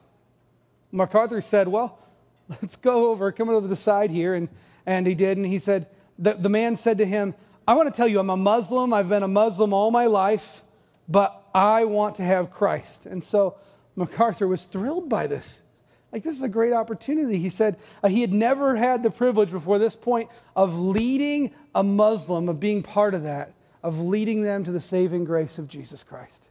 MacArthur 0.93 1.41
said, 1.41 1.67
Well, 1.67 1.99
let's 2.49 2.77
go 2.77 3.11
over, 3.11 3.33
come 3.33 3.49
over 3.49 3.63
to 3.63 3.67
the 3.67 3.75
side 3.75 4.11
here. 4.11 4.35
And, 4.35 4.49
and 4.87 5.05
he 5.05 5.17
did. 5.17 5.37
And 5.37 5.45
he 5.45 5.59
said, 5.59 5.87
the, 6.17 6.35
the 6.35 6.49
man 6.49 6.77
said 6.77 6.99
to 6.99 7.05
him, 7.05 7.35
I 7.67 7.75
want 7.75 7.93
to 7.93 7.97
tell 7.97 8.07
you, 8.07 8.21
I'm 8.21 8.31
a 8.31 8.37
Muslim. 8.37 8.93
I've 8.93 9.09
been 9.09 9.25
a 9.25 9.29
Muslim 9.29 9.73
all 9.73 9.91
my 9.91 10.07
life, 10.07 10.63
but 11.09 11.42
I 11.55 11.85
want 11.85 12.17
to 12.17 12.23
have 12.23 12.51
Christ. 12.51 13.07
And 13.07 13.23
so 13.23 13.57
MacArthur 13.97 14.49
was 14.49 14.65
thrilled 14.65 15.09
by 15.09 15.27
this. 15.27 15.61
Like, 16.13 16.23
this 16.23 16.37
is 16.37 16.43
a 16.43 16.49
great 16.49 16.75
opportunity. 16.75 17.39
He 17.39 17.49
said 17.49 17.79
uh, 18.03 18.09
he 18.09 18.21
had 18.21 18.33
never 18.33 18.77
had 18.77 19.03
the 19.03 19.11
privilege 19.11 19.51
before 19.51 19.79
this 19.79 19.97
point 19.97 20.29
of 20.55 20.79
leading 20.79 21.55
a 21.75 21.83
Muslim, 21.83 22.51
of 22.51 22.61
being 22.61 22.83
part 22.83 23.15
of 23.15 23.23
that, 23.23 23.55
of 23.83 23.99
leading 23.99 24.43
them 24.43 24.63
to 24.65 24.73
the 24.73 24.81
saving 24.81 25.25
grace 25.25 25.59
of 25.59 25.69
Jesus 25.69 26.05
Christ. 26.05 26.49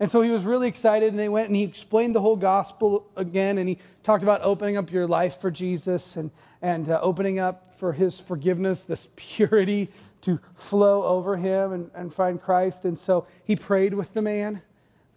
And 0.00 0.10
so 0.10 0.22
he 0.22 0.30
was 0.30 0.44
really 0.44 0.68
excited, 0.68 1.10
and 1.10 1.18
they 1.18 1.28
went 1.28 1.48
and 1.48 1.56
he 1.56 1.62
explained 1.62 2.14
the 2.14 2.20
whole 2.20 2.36
gospel 2.36 3.06
again, 3.14 3.58
and 3.58 3.68
he 3.68 3.78
talked 4.02 4.22
about 4.22 4.40
opening 4.42 4.76
up 4.76 4.90
your 4.90 5.06
life 5.06 5.40
for 5.40 5.50
Jesus 5.50 6.16
and, 6.16 6.30
and 6.62 6.88
uh, 6.88 6.98
opening 7.00 7.38
up 7.38 7.78
for 7.78 7.92
his 7.92 8.18
forgiveness, 8.18 8.84
this 8.84 9.08
purity 9.16 9.90
to 10.24 10.40
flow 10.54 11.04
over 11.04 11.36
him 11.36 11.72
and, 11.72 11.90
and 11.94 12.12
find 12.12 12.40
Christ. 12.40 12.84
And 12.84 12.98
so 12.98 13.26
he 13.44 13.56
prayed 13.56 13.94
with 13.94 14.14
the 14.14 14.22
man, 14.22 14.62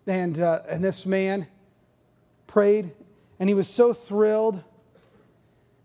and, 0.06 0.40
uh, 0.40 0.62
and 0.68 0.84
this 0.84 1.06
man 1.06 1.48
prayed, 2.46 2.92
and 3.40 3.50
he 3.50 3.56
was 3.56 3.68
so 3.68 3.94
thrilled. 3.94 4.64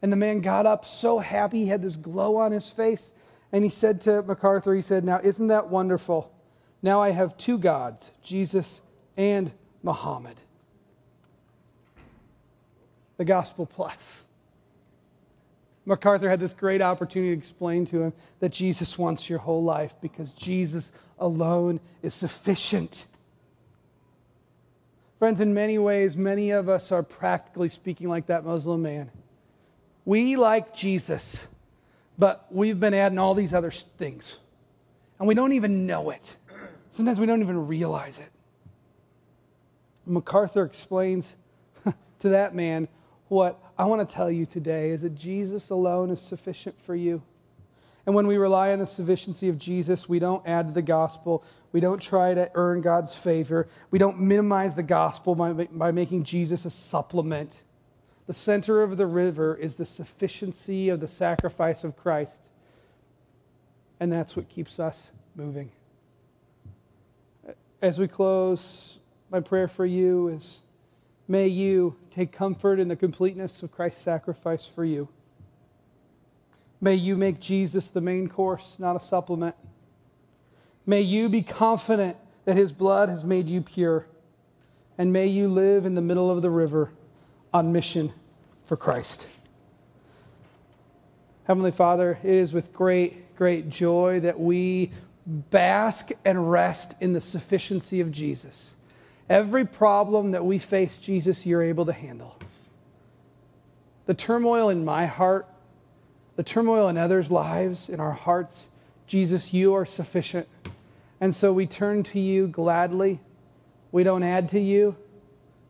And 0.02 0.10
the 0.10 0.16
man 0.16 0.40
got 0.40 0.66
up 0.66 0.84
so 0.84 1.20
happy, 1.20 1.60
he 1.60 1.66
had 1.66 1.82
this 1.82 1.96
glow 1.96 2.36
on 2.36 2.50
his 2.50 2.68
face. 2.70 3.12
And 3.52 3.62
he 3.62 3.70
said 3.70 4.00
to 4.02 4.22
MacArthur, 4.22 4.74
he 4.74 4.82
said, 4.82 5.04
Now, 5.04 5.20
isn't 5.22 5.48
that 5.48 5.68
wonderful? 5.68 6.32
Now 6.82 7.00
I 7.00 7.10
have 7.10 7.36
two 7.36 7.58
gods, 7.58 8.10
Jesus 8.22 8.80
and 9.16 9.52
Muhammad. 9.82 10.36
The 13.18 13.24
gospel 13.24 13.66
plus. 13.66 14.24
MacArthur 15.84 16.30
had 16.30 16.38
this 16.38 16.52
great 16.52 16.80
opportunity 16.80 17.34
to 17.34 17.38
explain 17.38 17.84
to 17.86 18.02
him 18.02 18.12
that 18.38 18.50
Jesus 18.50 18.96
wants 18.96 19.28
your 19.28 19.40
whole 19.40 19.64
life 19.64 19.94
because 20.00 20.30
Jesus 20.32 20.92
alone 21.18 21.80
is 22.02 22.14
sufficient. 22.14 23.06
Friends, 25.18 25.40
in 25.40 25.54
many 25.54 25.78
ways, 25.78 26.16
many 26.16 26.50
of 26.50 26.68
us 26.68 26.92
are 26.92 27.02
practically 27.02 27.68
speaking 27.68 28.08
like 28.08 28.26
that 28.26 28.44
Muslim 28.44 28.82
man. 28.82 29.10
We 30.04 30.36
like 30.36 30.74
Jesus, 30.74 31.46
but 32.18 32.46
we've 32.50 32.78
been 32.78 32.94
adding 32.94 33.18
all 33.18 33.34
these 33.34 33.54
other 33.54 33.70
things, 33.70 34.38
and 35.18 35.28
we 35.28 35.34
don't 35.34 35.52
even 35.52 35.86
know 35.86 36.10
it. 36.10 36.36
Sometimes 36.90 37.18
we 37.18 37.26
don't 37.26 37.40
even 37.40 37.66
realize 37.66 38.18
it. 38.18 38.30
MacArthur 40.06 40.64
explains 40.64 41.36
to 42.20 42.28
that 42.30 42.54
man 42.54 42.88
what 43.32 43.58
I 43.78 43.86
want 43.86 44.06
to 44.06 44.14
tell 44.14 44.30
you 44.30 44.44
today 44.44 44.90
is 44.90 45.00
that 45.00 45.14
Jesus 45.14 45.70
alone 45.70 46.10
is 46.10 46.20
sufficient 46.20 46.78
for 46.82 46.94
you. 46.94 47.22
And 48.04 48.14
when 48.14 48.26
we 48.26 48.36
rely 48.36 48.72
on 48.72 48.78
the 48.78 48.86
sufficiency 48.86 49.48
of 49.48 49.58
Jesus, 49.58 50.06
we 50.06 50.18
don't 50.18 50.46
add 50.46 50.68
to 50.68 50.74
the 50.74 50.82
gospel. 50.82 51.42
We 51.72 51.80
don't 51.80 52.00
try 52.00 52.34
to 52.34 52.50
earn 52.54 52.82
God's 52.82 53.14
favor. 53.14 53.68
We 53.90 53.98
don't 53.98 54.20
minimize 54.20 54.74
the 54.74 54.82
gospel 54.82 55.34
by, 55.34 55.52
by 55.52 55.92
making 55.92 56.24
Jesus 56.24 56.66
a 56.66 56.70
supplement. 56.70 57.62
The 58.26 58.34
center 58.34 58.82
of 58.82 58.98
the 58.98 59.06
river 59.06 59.56
is 59.56 59.76
the 59.76 59.86
sufficiency 59.86 60.90
of 60.90 61.00
the 61.00 61.08
sacrifice 61.08 61.84
of 61.84 61.96
Christ. 61.96 62.50
And 63.98 64.12
that's 64.12 64.36
what 64.36 64.50
keeps 64.50 64.78
us 64.78 65.10
moving. 65.36 65.72
As 67.80 67.98
we 67.98 68.08
close, 68.08 68.98
my 69.30 69.40
prayer 69.40 69.68
for 69.68 69.86
you 69.86 70.28
is 70.28 70.60
may 71.32 71.48
you 71.48 71.96
take 72.14 72.30
comfort 72.30 72.78
in 72.78 72.88
the 72.88 72.94
completeness 72.94 73.62
of 73.62 73.72
Christ's 73.72 74.02
sacrifice 74.02 74.66
for 74.66 74.84
you. 74.84 75.08
May 76.78 76.94
you 76.94 77.16
make 77.16 77.40
Jesus 77.40 77.88
the 77.88 78.02
main 78.02 78.28
course, 78.28 78.76
not 78.78 78.96
a 78.96 79.00
supplement. 79.00 79.56
May 80.84 81.00
you 81.00 81.30
be 81.30 81.40
confident 81.40 82.18
that 82.44 82.58
his 82.58 82.70
blood 82.70 83.08
has 83.08 83.24
made 83.24 83.48
you 83.48 83.62
pure. 83.62 84.04
And 84.98 85.10
may 85.10 85.26
you 85.26 85.48
live 85.48 85.86
in 85.86 85.94
the 85.94 86.02
middle 86.02 86.30
of 86.30 86.42
the 86.42 86.50
river 86.50 86.90
on 87.54 87.72
mission 87.72 88.12
for 88.66 88.76
Christ. 88.76 89.26
Heavenly 91.44 91.72
Father, 91.72 92.18
it 92.22 92.30
is 92.30 92.52
with 92.52 92.74
great, 92.74 93.34
great 93.36 93.70
joy 93.70 94.20
that 94.20 94.38
we 94.38 94.92
bask 95.26 96.10
and 96.26 96.50
rest 96.50 96.94
in 97.00 97.14
the 97.14 97.22
sufficiency 97.22 98.00
of 98.02 98.12
Jesus. 98.12 98.74
Every 99.32 99.64
problem 99.64 100.32
that 100.32 100.44
we 100.44 100.58
face, 100.58 100.96
Jesus, 100.96 101.46
you're 101.46 101.62
able 101.62 101.86
to 101.86 101.92
handle. 101.92 102.38
The 104.06 104.14
turmoil 104.14 104.68
in 104.68 104.84
my 104.84 105.06
heart 105.06 105.48
the 106.36 106.42
turmoil 106.42 106.88
in 106.88 106.96
others' 106.96 107.30
lives, 107.30 107.88
in 107.88 108.00
our 108.00 108.12
hearts, 108.12 108.68
Jesus, 109.06 109.52
you 109.52 109.74
are 109.74 109.84
sufficient. 109.84 110.48
And 111.20 111.34
so 111.34 111.52
we 111.52 111.66
turn 111.66 112.02
to 112.04 112.20
you 112.20 112.46
gladly. 112.46 113.20
We 113.90 114.02
don't 114.02 114.22
add 114.22 114.48
to 114.50 114.60
you, 114.60 114.96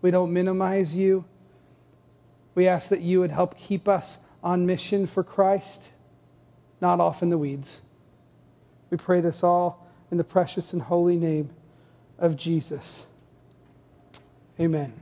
we 0.01 0.11
don't 0.11 0.33
minimize 0.33 0.95
you. 0.95 1.25
We 2.55 2.69
ask 2.69 2.89
that 2.89 3.01
you 3.01 3.21
would 3.21 3.31
help 3.31 3.57
keep 3.57 3.89
us 3.89 4.19
on 4.43 4.67
mission 4.67 5.07
for 5.07 5.25
Christ, 5.25 5.89
not 6.81 7.01
off 7.01 7.23
in 7.23 7.31
the 7.31 7.39
weeds. 7.39 7.81
We 8.91 8.99
pray 8.99 9.21
this 9.21 9.43
all 9.43 9.89
in 10.11 10.19
the 10.19 10.25
precious 10.25 10.73
and 10.73 10.83
holy 10.83 11.17
name 11.17 11.51
of 12.19 12.37
Jesus. 12.37 13.07
Amen. 14.63 15.02